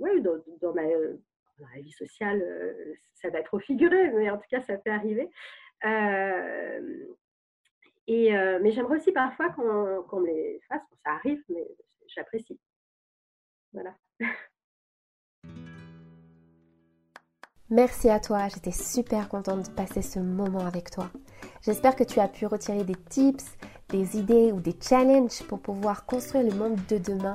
[0.00, 0.82] ouais, dans, ma,
[1.80, 5.28] vie sociale, euh, ça va être au figuré, mais en tout cas, ça peut arriver.
[5.84, 7.06] Euh,
[8.08, 10.80] euh, mais j'aimerais aussi parfois qu'on me les fasse.
[11.04, 11.66] ça arrive, mais
[12.08, 12.58] j'apprécie.
[13.72, 13.94] Voilà.
[17.70, 21.10] Merci à toi, j'étais super contente de passer ce moment avec toi.
[21.60, 23.58] J'espère que tu as pu retirer des tips,
[23.90, 27.34] des idées ou des challenges pour pouvoir construire le monde de demain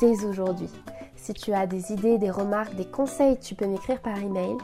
[0.00, 0.70] dès aujourd'hui.
[1.16, 4.56] Si tu as des idées, des remarques, des conseils, tu peux m'écrire par email.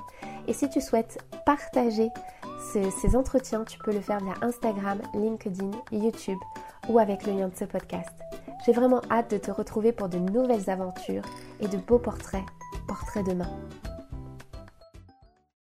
[0.49, 2.09] Et si tu souhaites partager
[2.61, 6.39] ces, entretiens, tu peux le faire via Instagram, LinkedIn, YouTube
[6.89, 8.11] ou avec le lien de ce podcast.
[8.65, 11.25] J'ai vraiment hâte de te retrouver pour de nouvelles aventures
[11.61, 12.45] et de beaux portraits,
[12.87, 13.51] portraits demain.